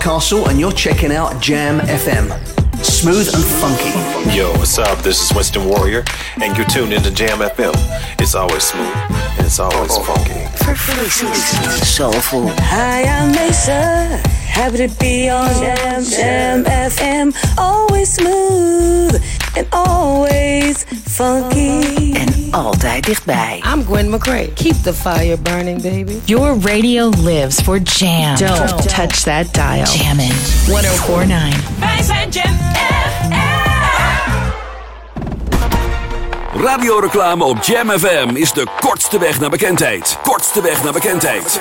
Paul 0.08 0.48
and 0.48 0.58
you're 0.58 0.72
checking 0.72 1.12
out 1.12 1.38
Jam 1.38 1.80
FM. 1.80 2.32
Smooth 2.82 3.28
and 3.34 3.44
funky. 3.44 4.34
Yo, 4.34 4.50
what's 4.52 4.78
up? 4.78 5.02
This 5.02 5.20
is 5.22 5.36
Winston 5.36 5.68
Warrior, 5.68 6.02
and 6.40 6.56
you're 6.56 6.66
tuned 6.66 6.94
into 6.94 7.10
Jam 7.10 7.40
FM. 7.40 7.74
It's 8.18 8.34
always 8.34 8.62
smooth, 8.62 8.88
and 8.88 9.46
it's 9.46 9.58
always 9.58 9.94
funky. 9.98 10.32
Verfrissend. 10.64 11.34
Soulful. 11.84 12.48
Hi, 12.48 13.02
I'm 13.02 13.32
Mesa. 13.32 14.16
Happy 14.46 14.78
to 14.78 14.88
be 14.98 15.28
on 15.28 15.52
Jam 15.60 16.02
Jam 16.02 16.64
FM. 16.64 17.34
Always 17.58 18.10
smooth 18.10 19.22
and 19.58 19.68
always 19.72 20.86
funky. 21.18 22.12
En 22.12 22.48
altijd 22.50 23.04
dichtbij. 23.04 23.62
I'm 23.74 23.84
Gwen 23.84 24.10
McCrae. 24.10 24.52
Keep 24.54 24.82
the 24.82 24.94
fire 24.94 25.36
burning, 25.36 25.82
baby. 25.82 26.20
Your 26.24 26.60
radio 26.60 27.08
lives 27.08 27.60
for 27.60 27.78
jam. 27.78 28.36
Don't, 28.36 28.88
touch 28.88 29.22
that 29.22 29.54
dial. 29.54 29.84
Jammin'. 29.84 30.32
1049. 30.66 31.78
Wij 31.78 32.02
zijn 32.02 32.28
Jam 32.30 32.56
Radioreclame 36.64 37.44
op 37.44 37.62
Jam 37.62 37.90
FM 37.90 38.30
is 38.34 38.52
de 38.52 38.66
kortste 38.80 39.18
weg 39.18 39.40
naar 39.40 39.50
bekendheid. 39.50 40.18
Kortste 40.22 40.62
weg 40.62 40.82
naar 40.82 40.92
bekendheid. 40.92 41.60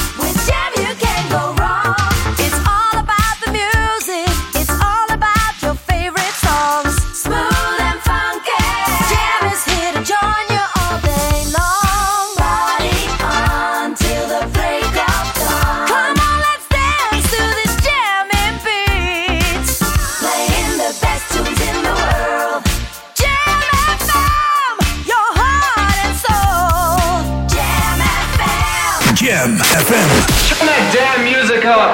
FM. 29.91 30.07
Turn 30.47 30.67
that 30.67 30.83
damn 30.95 31.19
music 31.25 31.65
up. 31.65 31.91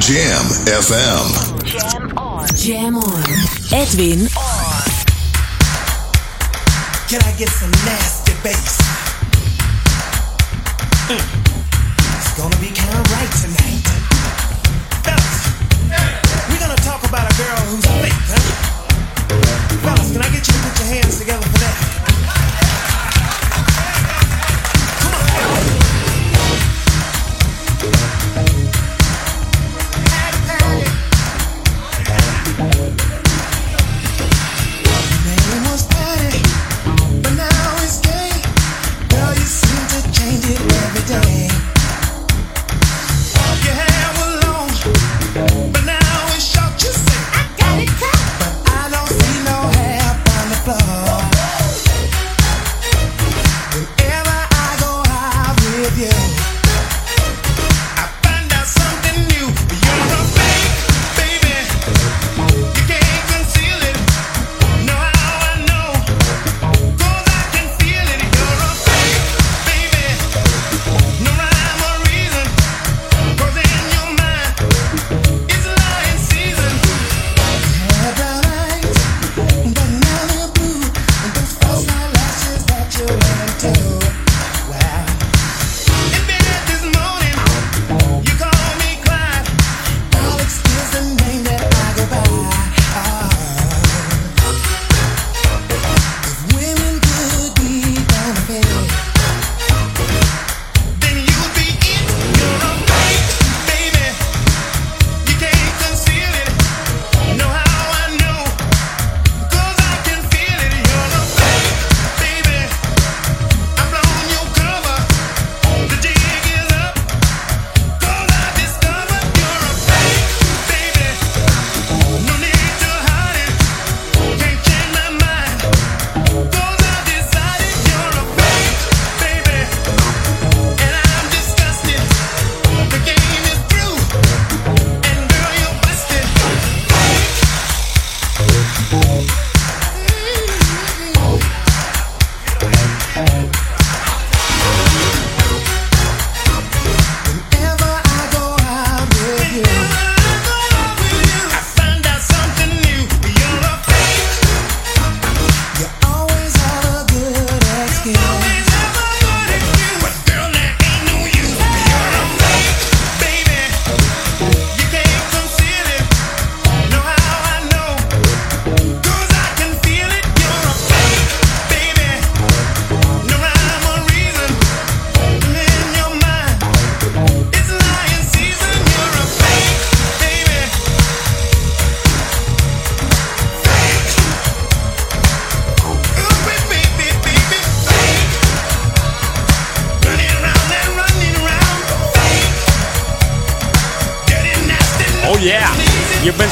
Jam 0.00 0.44
FM. 0.64 1.26
Jam 1.66 2.16
on. 2.16 2.46
Jam 2.56 2.96
on. 2.96 3.22
Edwin 3.72 4.24
on. 4.40 4.88
Can 7.08 7.20
I 7.20 7.32
get 7.36 7.50
some 7.50 7.70
nasty 7.84 8.32
bass? 8.42 8.80
Mm. 11.08 11.41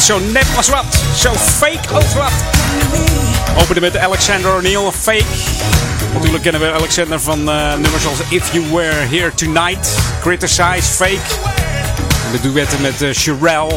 Zo 0.00 0.18
nep 0.18 0.46
als 0.56 0.68
wat. 0.68 0.84
Zo 1.16 1.32
fake 1.32 1.88
als 1.92 2.14
wat. 2.14 2.32
Opende 3.62 3.80
met 3.80 3.98
Alexander 3.98 4.54
O'Neill, 4.54 4.90
fake. 5.00 5.24
Natuurlijk 6.14 6.42
kennen 6.42 6.60
we 6.60 6.72
Alexander 6.72 7.20
van 7.20 7.50
eh, 7.50 7.72
nummers 7.72 8.06
als 8.06 8.18
If 8.28 8.52
You 8.52 8.64
Were 8.72 8.94
Here 8.94 9.34
Tonight, 9.34 9.88
Criticize, 10.20 10.82
Fake. 10.82 11.34
En 12.26 12.32
de 12.32 12.40
duetten 12.40 12.80
met 12.80 13.02
uh, 13.02 13.12
Sherelle. 13.12 13.76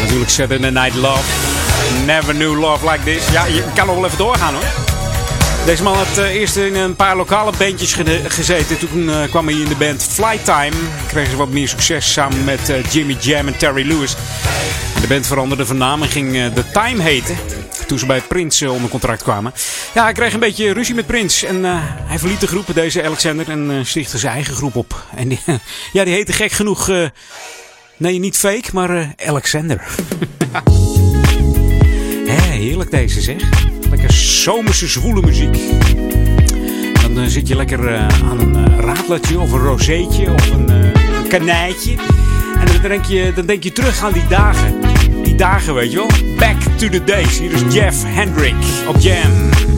Natuurlijk 0.00 0.64
a 0.64 0.70
Night 0.70 0.94
Love. 0.94 1.22
Never 2.06 2.34
Knew 2.34 2.60
Love 2.60 2.90
Like 2.90 3.04
This. 3.04 3.30
Ja, 3.32 3.44
je 3.44 3.64
kan 3.74 3.86
nog 3.86 3.94
wel 3.94 4.04
even 4.04 4.18
doorgaan 4.18 4.54
hoor. 4.54 4.64
Deze 5.64 5.82
man 5.82 5.94
had 5.94 6.18
eh, 6.18 6.34
eerst 6.34 6.56
in 6.56 6.74
een 6.74 6.96
paar 6.96 7.16
lokale 7.16 7.52
bandjes 7.58 7.96
gezeten. 8.26 8.78
Toen 8.78 9.10
kwam 9.30 9.46
hij 9.46 9.54
in 9.54 9.68
de 9.68 9.76
band 9.76 10.06
Flytime. 10.10 10.76
Kregen 11.08 11.30
ze 11.30 11.36
wat 11.36 11.48
meer 11.48 11.68
succes 11.68 12.12
samen 12.12 12.44
met 12.44 12.72
Jimmy 12.90 13.16
Jam 13.20 13.46
en 13.46 13.56
Terry 13.56 13.88
Lewis 13.88 14.16
band 15.10 15.26
veranderde 15.26 15.66
van 15.66 15.76
naam 15.76 16.02
en 16.02 16.08
ging 16.08 16.36
eh, 16.36 16.46
The 16.46 16.64
Time 16.72 17.02
heten. 17.02 17.36
Toen 17.86 17.98
ze 17.98 18.06
bij 18.06 18.20
Prince 18.20 18.64
eh, 18.64 18.72
onder 18.72 18.90
contract 18.90 19.22
kwamen. 19.22 19.52
Ja, 19.94 20.02
hij 20.02 20.12
kreeg 20.12 20.32
een 20.32 20.40
beetje 20.40 20.72
ruzie 20.72 20.94
met 20.94 21.06
Prince. 21.06 21.46
En 21.46 21.64
eh, 21.64 21.72
hij 21.82 22.18
verliet 22.18 22.40
de 22.40 22.46
groep, 22.46 22.66
deze 22.74 23.04
Alexander, 23.04 23.48
en 23.48 23.86
stichtte 23.86 24.18
zijn 24.18 24.34
eigen 24.34 24.54
groep 24.54 24.76
op. 24.76 25.04
En 25.16 25.28
die, 25.28 25.40
ja, 25.92 26.04
die 26.04 26.14
heette 26.14 26.32
gek 26.32 26.52
genoeg... 26.52 26.90
Nee, 27.96 28.18
niet 28.18 28.36
fake, 28.36 28.68
maar 28.72 29.14
Alexander. 29.26 29.84
Heerlijk 32.50 32.90
deze 32.90 33.20
zeg. 33.20 33.42
Lekker 33.90 34.12
zomerse 34.12 34.88
zwoele 34.88 35.20
muziek. 35.20 35.58
Dan 37.14 37.30
zit 37.30 37.48
je 37.48 37.56
lekker 37.56 37.96
aan 37.98 38.40
een 38.40 38.80
raadletje 38.80 39.38
of 39.38 39.52
een 39.52 39.60
rozeetje 39.60 40.32
of 40.32 40.50
een 40.50 40.92
kanijtje. 41.28 41.94
En 42.60 42.66
dan 42.66 42.82
denk, 42.82 43.04
je, 43.04 43.32
dan 43.34 43.46
denk 43.46 43.62
je 43.62 43.72
terug 43.72 44.02
aan 44.02 44.12
die 44.12 44.26
dagen 44.28 44.89
dagen, 45.40 45.74
weet 45.74 45.92
je 45.92 45.96
wel. 45.96 46.36
Back 46.36 46.62
to 46.76 46.88
the 46.88 47.04
days. 47.04 47.38
Hier 47.38 47.52
is 47.52 47.74
Jeff 47.74 48.02
Hendrick 48.04 48.54
op 48.88 48.96
Jam. 48.98 49.69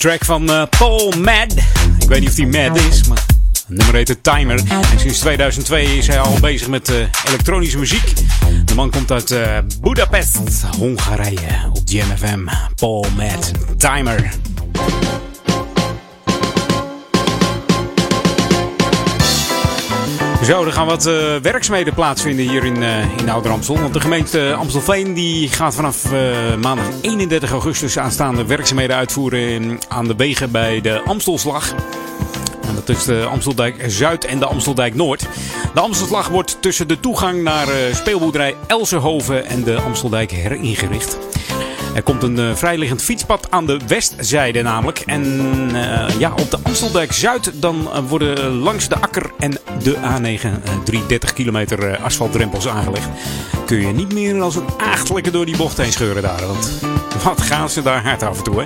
Track 0.00 0.24
van 0.24 0.50
eh, 0.50 0.62
Paul 0.78 1.12
Mad. 1.18 1.52
Ik 2.00 2.08
weet 2.08 2.20
niet 2.20 2.28
of 2.28 2.34
die 2.34 2.46
Mad 2.46 2.76
is, 2.76 3.08
maar 3.08 3.24
het 3.52 3.64
nummer 3.68 3.94
heet 3.94 4.06
The 4.06 4.20
Timer. 4.20 4.58
En 4.68 4.98
sinds 4.98 5.18
2002 5.18 5.96
is 5.96 6.06
hij 6.06 6.20
al 6.20 6.40
bezig 6.40 6.68
met 6.68 6.88
eh, 6.88 6.96
elektronische 7.28 7.78
muziek. 7.78 8.12
De 8.64 8.74
man 8.74 8.90
komt 8.90 9.10
uit 9.10 9.30
eh, 9.30 9.58
Budapest, 9.80 10.38
Hongarije, 10.78 11.70
op 11.72 11.82
GMFM. 11.84 12.44
Paul 12.74 13.06
Mad, 13.16 13.52
Timer. 13.76 14.30
Zo, 20.44 20.64
er 20.64 20.72
gaan 20.72 20.86
wat 20.86 21.06
eh, 21.06 21.36
werkzaamheden 21.42 21.94
plaatsvinden 21.94 22.48
hier 22.48 22.64
in, 22.64 22.82
eh 22.82 23.18
in 23.18 23.28
Ouder 23.30 23.52
Amstel. 23.52 23.78
Want 23.80 23.94
de 23.94 24.00
gemeente 24.00 24.54
Amstelveen 24.54 25.14
die 25.14 25.48
gaat 25.48 25.74
vanaf 25.74 26.12
eh, 26.12 26.20
maandag 26.60 26.84
31 27.00 27.50
augustus 27.50 27.98
aanstaande 27.98 28.46
werkzaamheden 28.46 28.96
uitvoeren 28.96 29.48
in- 29.48 29.80
aan 29.88 30.06
de 30.06 30.14
wegen 30.16 30.50
bij 30.50 30.80
de 30.80 31.00
Amstelslag. 31.04 31.74
Dat 32.74 32.88
is 32.88 33.04
de 33.04 33.26
Amsteldijk 33.30 33.84
Zuid 33.86 34.24
en 34.24 34.38
de 34.38 34.46
Amsteldijk 34.46 34.94
Noord. 34.94 35.26
De 35.74 35.80
Amstelslag 35.80 36.28
wordt 36.28 36.56
tussen 36.60 36.88
de 36.88 37.00
toegang 37.00 37.42
naar 37.42 37.66
speelboerderij 37.92 38.54
Elsenhoven 38.66 39.46
en 39.46 39.64
de 39.64 39.76
Amsteldijk 39.80 40.30
heringericht. 40.30 41.18
Er 41.94 42.02
komt 42.02 42.22
een 42.22 42.38
eh, 42.38 42.54
vrijliggend 42.54 43.02
fietspad 43.02 43.46
aan 43.50 43.66
de 43.66 43.78
westzijde 43.86 44.62
namelijk. 44.62 44.98
En 45.06 45.24
eh, 45.74 46.18
ja, 46.18 46.32
op 46.32 46.50
de 46.50 46.58
Amsteldijk 46.62 47.12
Zuid 47.12 47.52
dan 47.54 47.92
eh, 47.92 47.98
worden 48.08 48.50
langs 48.50 48.88
de 48.88 49.00
Akker 49.00 49.30
en 49.38 49.58
de 49.82 49.94
A9 49.96 50.42
eh, 50.42 50.52
330 50.84 51.32
kilometer 51.32 51.98
asfaltdrempels 51.98 52.68
aangelegd. 52.68 53.08
Kun 53.66 53.86
je 53.86 53.92
niet 53.92 54.12
meer 54.12 54.40
als 54.40 54.56
een 54.56 54.66
achtelijke 54.78 55.30
door 55.30 55.46
die 55.46 55.56
bocht 55.56 55.76
heen 55.76 55.92
scheuren 55.92 56.22
daar. 56.22 56.46
Want 56.46 56.70
wat 57.24 57.40
gaan 57.40 57.70
ze 57.70 57.82
daar 57.82 58.02
hard 58.02 58.22
af 58.22 58.38
en 58.38 58.44
toe? 58.44 58.64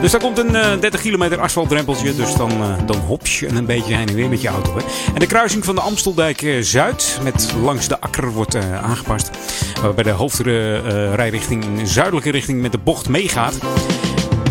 Dus 0.00 0.10
daar 0.10 0.20
komt 0.20 0.38
een 0.38 0.56
eh, 0.56 0.80
30 0.80 1.00
kilometer 1.00 1.40
asfaltdrempeltje. 1.40 2.14
Dus 2.14 2.34
dan, 2.34 2.50
dan 2.86 2.96
hop 2.96 3.26
je 3.26 3.48
een 3.48 3.66
beetje 3.66 3.94
heen 3.94 4.08
en 4.08 4.14
weer 4.14 4.28
met 4.28 4.40
je 4.40 4.48
auto, 4.48 4.76
hè? 4.76 4.84
En 5.14 5.18
de 5.18 5.26
kruising 5.26 5.64
van 5.64 5.74
de 5.74 5.80
Amsteldijk 5.80 6.56
Zuid 6.60 7.18
met 7.22 7.54
langs 7.62 7.88
de 7.88 8.00
Akker 8.00 8.32
wordt 8.32 8.56
aangepast. 8.82 9.30
Waarbij 9.82 10.04
de 10.04 10.10
hoofdrijrichting 10.10 11.64
in 11.64 11.86
zuidelijke 11.86 12.30
richting 12.30 12.61
met 12.62 12.72
de 12.72 12.78
bocht 12.78 13.08
meegaat. 13.08 13.54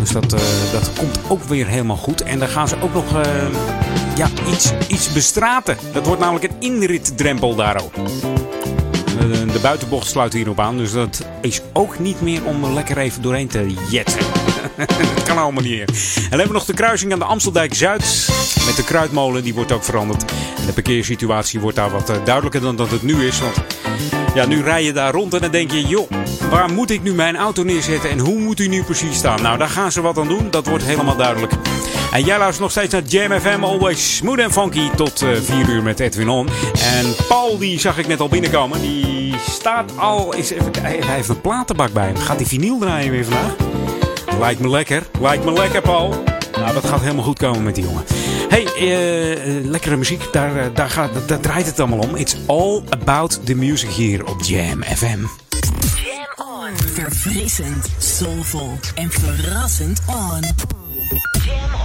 Dus 0.00 0.10
dat, 0.10 0.32
eh, 0.32 0.40
dat 0.72 0.90
komt 0.98 1.18
ook 1.28 1.42
weer 1.42 1.66
helemaal 1.66 1.96
goed. 1.96 2.22
En 2.22 2.38
dan 2.38 2.48
gaan 2.48 2.68
ze 2.68 2.76
ook 2.82 2.94
nog 2.94 3.16
eh, 3.16 3.22
ja, 4.16 4.28
iets, 4.50 4.72
iets 4.88 5.12
bestraten. 5.12 5.76
Dat 5.92 6.06
wordt 6.06 6.20
namelijk 6.20 6.44
een 6.44 6.56
inritdrempel 6.58 7.54
daar 7.54 7.82
ook. 7.82 7.94
De, 9.52 9.58
buitenbocht 9.62 10.08
sluit 10.08 10.32
hierop 10.32 10.60
aan. 10.60 10.76
Dus 10.76 10.92
dat 10.92 11.26
is 11.40 11.60
ook 11.72 11.98
niet 11.98 12.20
meer 12.20 12.44
om 12.44 12.64
er 12.64 12.72
lekker 12.72 12.98
even 12.98 13.22
doorheen 13.22 13.48
te 13.48 13.74
jetten. 13.90 14.18
kan 15.26 15.38
allemaal 15.38 15.62
niet 15.62 15.72
meer. 15.72 15.88
En 15.88 16.12
dan 16.14 16.28
hebben 16.28 16.46
we 16.46 16.52
nog 16.52 16.64
de 16.64 16.74
kruising 16.74 17.12
aan 17.12 17.18
de 17.18 17.24
Amsteldijk 17.24 17.74
Zuid. 17.74 18.28
Met 18.66 18.76
de 18.76 18.84
kruidmolen, 18.84 19.42
die 19.42 19.54
wordt 19.54 19.72
ook 19.72 19.84
veranderd. 19.84 20.24
De 20.66 20.72
parkeersituatie 20.72 21.60
wordt 21.60 21.76
daar 21.76 21.90
wat 21.90 22.10
eh, 22.10 22.16
duidelijker 22.24 22.60
dan 22.60 22.76
dat 22.76 22.90
het 22.90 23.02
nu 23.02 23.26
is. 23.26 23.40
Want 23.40 23.56
ja, 24.34 24.46
nu 24.46 24.62
rij 24.62 24.84
je 24.84 24.92
daar 24.92 25.12
rond 25.12 25.34
en 25.34 25.40
dan 25.40 25.50
denk 25.50 25.70
je, 25.70 25.86
joh, 25.86 26.10
waar 26.50 26.70
moet 26.72 26.90
ik 26.90 27.02
nu 27.02 27.14
mijn 27.14 27.36
auto 27.36 27.62
neerzetten 27.62 28.10
en 28.10 28.18
hoe 28.18 28.38
moet 28.38 28.58
hij 28.58 28.68
nu 28.68 28.82
precies 28.82 29.16
staan? 29.16 29.42
Nou, 29.42 29.58
daar 29.58 29.68
gaan 29.68 29.92
ze 29.92 30.00
wat 30.00 30.18
aan 30.18 30.28
doen. 30.28 30.50
Dat 30.50 30.66
wordt 30.66 30.84
helemaal 30.84 31.16
duidelijk. 31.16 31.52
En 32.12 32.24
jij 32.24 32.38
luistert 32.38 32.60
nog 32.60 32.70
steeds 32.70 32.92
naar 32.92 33.02
Jam 33.02 33.40
FM, 33.40 33.64
always 33.64 34.16
smooth 34.16 34.38
en 34.38 34.52
funky 34.52 34.90
tot 34.96 35.22
eh 35.22 35.28
4 35.42 35.68
uur 35.68 35.82
met 35.82 36.00
Edwin 36.00 36.28
On. 36.28 36.48
En 36.74 37.14
Paul, 37.28 37.58
die 37.58 37.80
zag 37.80 37.98
ik 37.98 38.06
net 38.06 38.20
al 38.20 38.28
binnenkomen, 38.28 38.80
die 38.80 39.34
staat 39.50 39.92
al, 39.96 40.34
is 40.34 40.50
even, 40.50 40.70
hij 40.80 41.00
heeft 41.02 41.28
een 41.28 41.40
platenbak 41.40 41.92
bij 41.92 42.06
hem. 42.06 42.16
Gaat 42.16 42.36
hij 42.36 42.46
vinyl 42.46 42.78
draaien 42.78 43.10
weer 43.10 43.24
vandaag? 43.24 43.54
Lijkt 44.38 44.60
me 44.60 44.68
lekker, 44.68 45.02
lijkt 45.20 45.44
me 45.44 45.52
lekker 45.52 45.80
Paul. 45.80 46.31
Nou, 46.62 46.74
dat 46.74 46.86
gaat 46.86 47.00
helemaal 47.00 47.24
goed 47.24 47.38
komen 47.38 47.62
met 47.62 47.74
die 47.74 47.84
jongen. 47.84 48.04
Hey, 48.48 48.64
eh, 48.64 49.32
eh, 49.32 49.64
lekkere 49.64 49.96
muziek, 49.96 50.32
daar, 50.32 50.56
eh, 50.56 50.66
daar, 50.74 50.90
gaat, 50.90 51.42
draait 51.42 51.66
het 51.66 51.80
allemaal 51.80 51.98
om. 51.98 52.16
It's 52.16 52.36
all 52.46 52.82
about 52.88 53.46
the 53.46 53.54
music 53.54 53.90
hier 53.90 54.26
op 54.26 54.42
Jam 54.42 54.82
FM. 54.82 55.18
Jam 56.04 56.46
on. 56.46 56.76
Verfrissend, 56.92 57.88
soulvol 57.98 58.78
en 58.94 59.10
verrassend 59.10 60.00
on. 60.06 60.40
Jam 61.44 61.74
on 61.74 61.81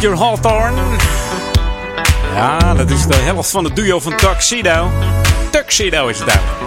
Major 0.00 0.16
Hawthorne. 0.16 0.80
Ja, 2.34 2.74
dat 2.74 2.90
is 2.90 3.06
de 3.06 3.14
helft 3.14 3.50
van 3.50 3.64
het 3.64 3.76
duo 3.76 4.00
van 4.00 4.16
Tuxedo. 4.16 4.90
Tuxedo 5.50 6.06
is 6.06 6.18
het 6.18 6.28
eigenlijk. 6.28 6.60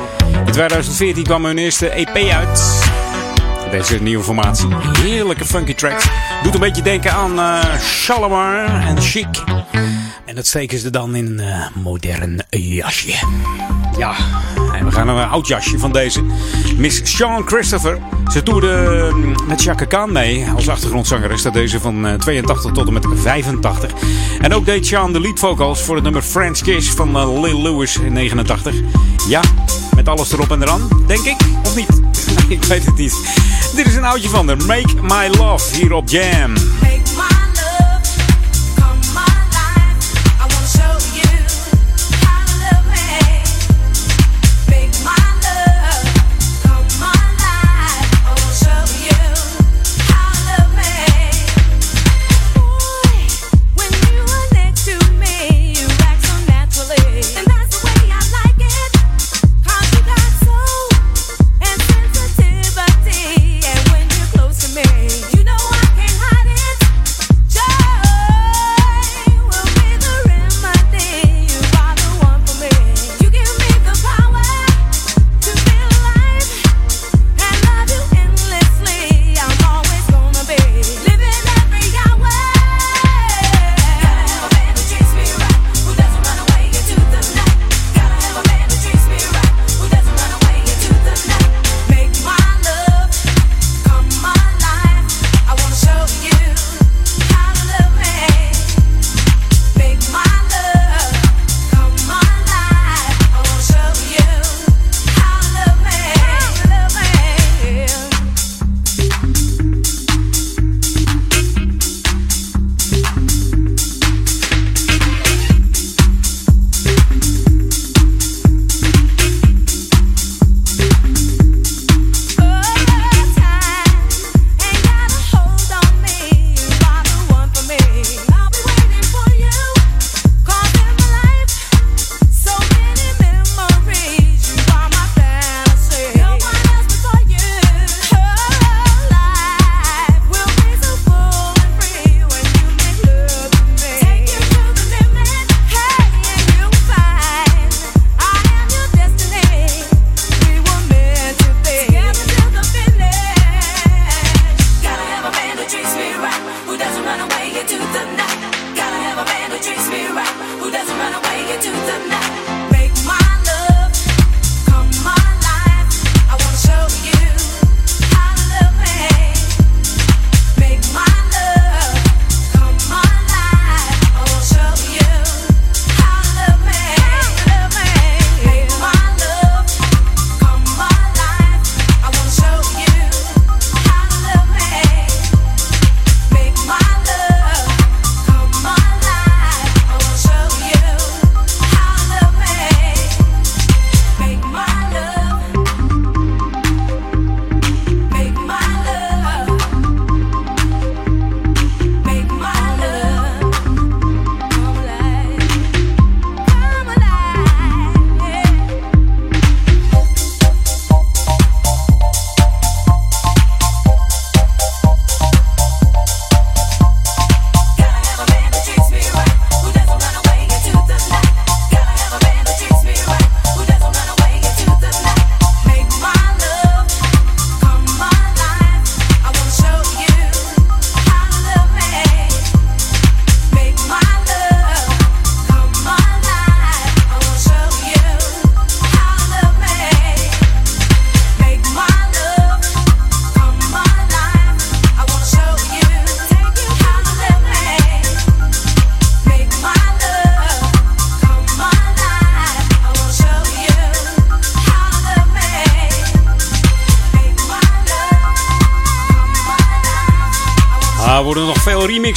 In 0.46 0.52
2014 0.52 1.24
kwam 1.24 1.46
hun 1.46 1.58
eerste 1.58 1.90
EP 1.90 2.32
uit. 2.32 2.84
Deze 3.72 4.02
nieuwe 4.02 4.24
formatie. 4.24 4.68
Heerlijke 5.00 5.46
funky 5.46 5.74
tracks. 5.74 6.06
Doet 6.44 6.54
een 6.54 6.60
beetje 6.60 6.82
denken 6.82 7.12
aan 7.12 7.64
Shalimar 7.80 8.66
en 8.88 9.02
Chic. 9.02 9.44
En 10.26 10.36
dat 10.36 10.48
steken 10.48 10.80
ze 10.80 10.90
dan 10.90 11.16
in 11.16 11.26
een 11.26 11.40
eh, 11.40 11.68
modern 11.74 12.42
jasje. 12.50 13.20
Ja, 13.98 14.16
en 14.74 14.86
we 14.86 14.92
gaan 14.92 15.06
naar 15.06 15.16
een 15.16 15.30
oud 15.30 15.48
jasje 15.48 15.80
van 15.80 15.92
deze. 15.92 16.24
Miss 16.78 17.02
Sean 17.04 17.48
Christopher. 17.48 18.00
Ze 18.32 18.44
toerde 18.44 19.10
mm, 19.14 19.36
met 19.48 19.62
Chaka 19.62 19.86
Khan 19.86 20.12
mee 20.12 20.48
als 20.56 20.70
achtergrondzangeres. 20.70 21.42
Dat 21.42 21.54
deze 21.54 21.80
van 21.80 22.08
eh, 22.08 22.14
82 22.14 22.72
tot 22.72 22.88
en 22.88 22.94
met 22.94 23.06
85. 23.16 23.92
En 24.42 24.54
ook 24.54 24.66
deed 24.66 24.86
Sean 24.86 25.14
de 25.14 25.20
lead 25.20 25.40
vocals 25.40 25.82
voor 25.82 25.96
het 25.96 26.04
nummer 26.04 26.22
French 26.22 26.60
Kiss 26.60 26.90
van 26.90 27.16
eh, 27.16 27.42
Lil 27.42 27.62
Lewis 27.62 27.98
in 27.98 28.14
89. 28.14 28.76
Ja, 29.28 29.42
met 29.96 30.08
alles 30.08 30.32
erop 30.32 30.52
en 30.52 30.62
eraan, 30.62 30.88
denk 31.08 31.26
ik. 31.26 31.38
Of 31.66 31.76
niet? 31.76 32.02
ik 32.58 32.64
weet 32.64 32.86
het 32.86 32.98
niet. 32.98 33.16
Dit 33.76 33.88
is 33.88 33.96
een 33.96 34.06
oudje 34.06 34.30
van 34.30 34.48
de 34.48 34.56
Make 34.56 34.96
My 35.02 35.38
Love 35.38 35.76
hier 35.76 35.94
op 35.94 36.10
Jam. 36.10 36.54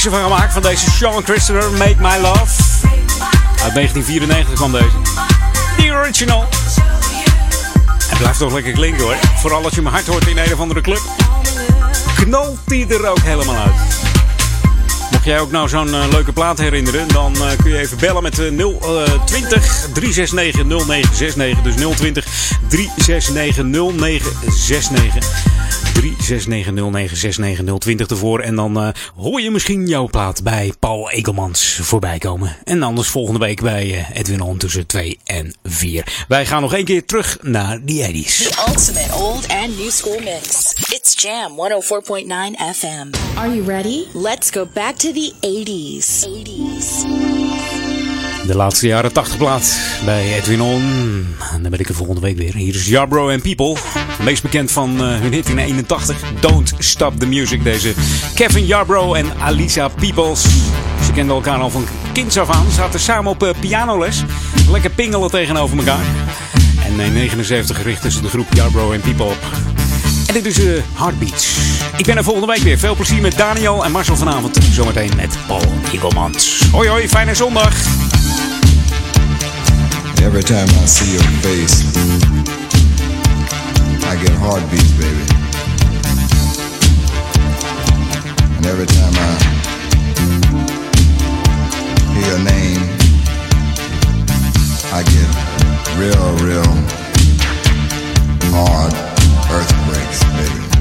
Remixen 0.05 0.11
van 0.11 0.37
gemaakt. 0.37 0.53
Van 0.53 0.61
deze 0.61 0.91
Sean 0.91 1.23
Christopher, 1.23 1.71
Make 1.71 1.95
My 1.99 2.17
Love. 2.21 2.61
Uit 3.63 3.73
1994 3.73 4.53
kwam 4.53 4.71
deze. 4.71 4.85
The 5.77 5.91
original. 5.91 6.45
Het 8.07 8.17
blijft 8.17 8.39
toch 8.39 8.53
lekker 8.53 8.71
klinken 8.71 9.03
hoor. 9.03 9.15
Vooral 9.37 9.63
als 9.63 9.73
je 9.73 9.81
hem 9.81 9.91
hard 9.91 10.07
hoort 10.07 10.27
in 10.27 10.37
een 10.37 10.53
of 10.53 10.59
andere 10.59 10.81
club. 10.81 11.01
Knalt 12.15 12.57
die 12.65 12.87
er 12.87 13.07
ook 13.09 13.19
helemaal 13.19 13.55
uit. 13.55 13.73
Mocht 15.11 15.23
jij 15.23 15.39
ook 15.39 15.51
nou 15.51 15.69
zo'n 15.69 15.93
eh, 15.93 16.07
leuke 16.11 16.31
plaat 16.31 16.57
herinneren, 16.57 17.07
dan 17.07 17.35
eh, 17.35 17.57
kun 17.61 17.71
je 17.71 17.77
even 17.77 17.97
bellen 17.97 18.23
met 18.23 18.39
eh, 18.39 18.47
020 19.25 19.87
369 19.93 20.63
0969. 20.63 21.61
Dus 21.63 21.75
020 21.75 22.25
369 22.67 23.63
0969. 23.63 25.54
3690969 26.25 28.09
ervoor. 28.09 28.39
En 28.39 28.55
dan 28.55 28.79
eh, 28.79 28.87
hoor 29.15 29.41
je 29.41 29.51
misschien 29.51 29.87
jouw 29.87 30.07
plaat 30.07 30.43
bij 30.43 30.73
Paul 30.79 31.09
Egelmans 31.11 31.79
voorbij 31.81 32.17
komen. 32.17 32.55
En 32.63 32.83
anders 32.83 33.07
volgende 33.07 33.39
week 33.39 33.61
bij 33.61 33.93
eh, 33.93 34.19
Edwin 34.19 34.41
On 34.41 34.57
tussen 34.57 34.85
2 34.85 35.19
en 35.23 35.53
4. 35.63 36.25
Wij 36.27 36.45
gaan 36.45 36.61
nog 36.61 36.73
één 36.73 36.85
keer 36.85 37.05
terug 37.05 37.37
naar 37.41 37.79
die 37.83 38.25
80s. 38.25 38.37
The 38.37 38.65
ultimate 38.67 39.13
old 39.13 39.47
and 39.47 39.77
new 39.77 39.89
school 39.89 40.19
mix. 40.19 40.73
It's 40.89 41.21
Jam 41.21 41.51
104.9 41.51 42.75
FM. 42.75 43.37
Are 43.37 43.55
you 43.55 43.63
ready? 43.65 44.03
Let's 44.13 44.49
go 44.51 44.67
back 44.73 44.95
to 44.95 45.11
the 45.11 45.33
80s. 45.41 46.25
80s. 46.27 47.34
De 48.47 48.55
laatste 48.55 48.87
jaren 48.87 49.13
80 49.13 49.37
plaat 49.37 49.77
bij 50.05 50.37
Edwin 50.37 50.61
On. 50.61 50.81
En 51.53 51.61
dan 51.61 51.71
ben 51.71 51.79
ik 51.79 51.89
er 51.89 51.95
volgende 51.95 52.21
week 52.21 52.37
weer. 52.37 52.55
Hier 52.55 52.75
is 52.75 52.87
Jarbro 52.87 53.31
and 53.31 53.41
People. 53.41 53.75
Meest 54.23 54.41
bekend 54.41 54.71
van 54.71 55.01
eh, 55.01 55.19
hun 55.19 55.31
hit 55.33 55.49
in 55.49 55.57
81. 55.57 56.17
Don't 56.39 56.73
Stop 56.77 57.19
the 57.19 57.25
Music. 57.25 57.63
Deze 57.63 57.93
Kevin 58.35 58.65
Jarbro 58.65 59.13
en 59.13 59.25
Alisa 59.39 59.87
Peoples. 59.87 60.41
Ze 61.05 61.11
kenden 61.13 61.35
elkaar 61.35 61.59
al 61.59 61.69
van 61.69 61.85
kinds 62.11 62.37
af 62.37 62.49
aan. 62.49 62.65
Ze 62.69 62.75
zaten 62.75 62.99
samen 62.99 63.31
op 63.31 63.43
eh, 63.43 63.49
pianoles. 63.59 64.23
Lekker 64.71 64.89
pingelen 64.89 65.29
tegenover 65.29 65.77
elkaar. 65.77 66.05
En 66.85 66.99
in 66.99 67.13
79 67.13 67.83
richtten 67.83 68.11
ze 68.11 68.21
de 68.21 68.29
groep 68.29 68.47
Jarbro 68.53 68.93
and 68.93 69.01
People 69.01 69.25
op. 69.25 69.39
En 70.27 70.33
dit 70.33 70.45
is 70.45 70.59
uh, 70.59 70.81
Heartbeats. 70.93 71.57
Ik 71.97 72.05
ben 72.05 72.17
er 72.17 72.23
volgende 72.23 72.47
week 72.47 72.61
weer. 72.61 72.77
Veel 72.79 72.95
plezier 72.95 73.21
met 73.21 73.37
Daniel 73.37 73.85
en 73.85 73.91
Marcel 73.91 74.15
vanavond. 74.15 74.57
Zometeen 74.71 75.11
met 75.15 75.37
Paul 75.47 75.63
Egelmans. 75.93 76.69
Hoi 76.71 76.89
hoi, 76.89 77.07
fijne 77.07 77.35
zondag. 77.35 78.04
Every 80.25 80.41
time 80.41 80.67
I 80.67 80.85
see 80.85 81.13
your 81.13 81.21
face, 81.45 81.85
I 84.03 84.15
get 84.19 84.33
heartbeats, 84.41 84.91
baby. 84.97 85.21
And 88.57 88.65
every 88.65 88.87
time 88.87 89.13
I 89.13 89.37
hear 92.11 92.27
your 92.27 92.41
name, 92.43 92.81
I 94.91 95.03
get 95.13 95.29
real, 95.99 96.33
real 96.43 96.73
hard 98.51 98.93
earthquakes, 99.51 100.23
baby. 100.33 100.74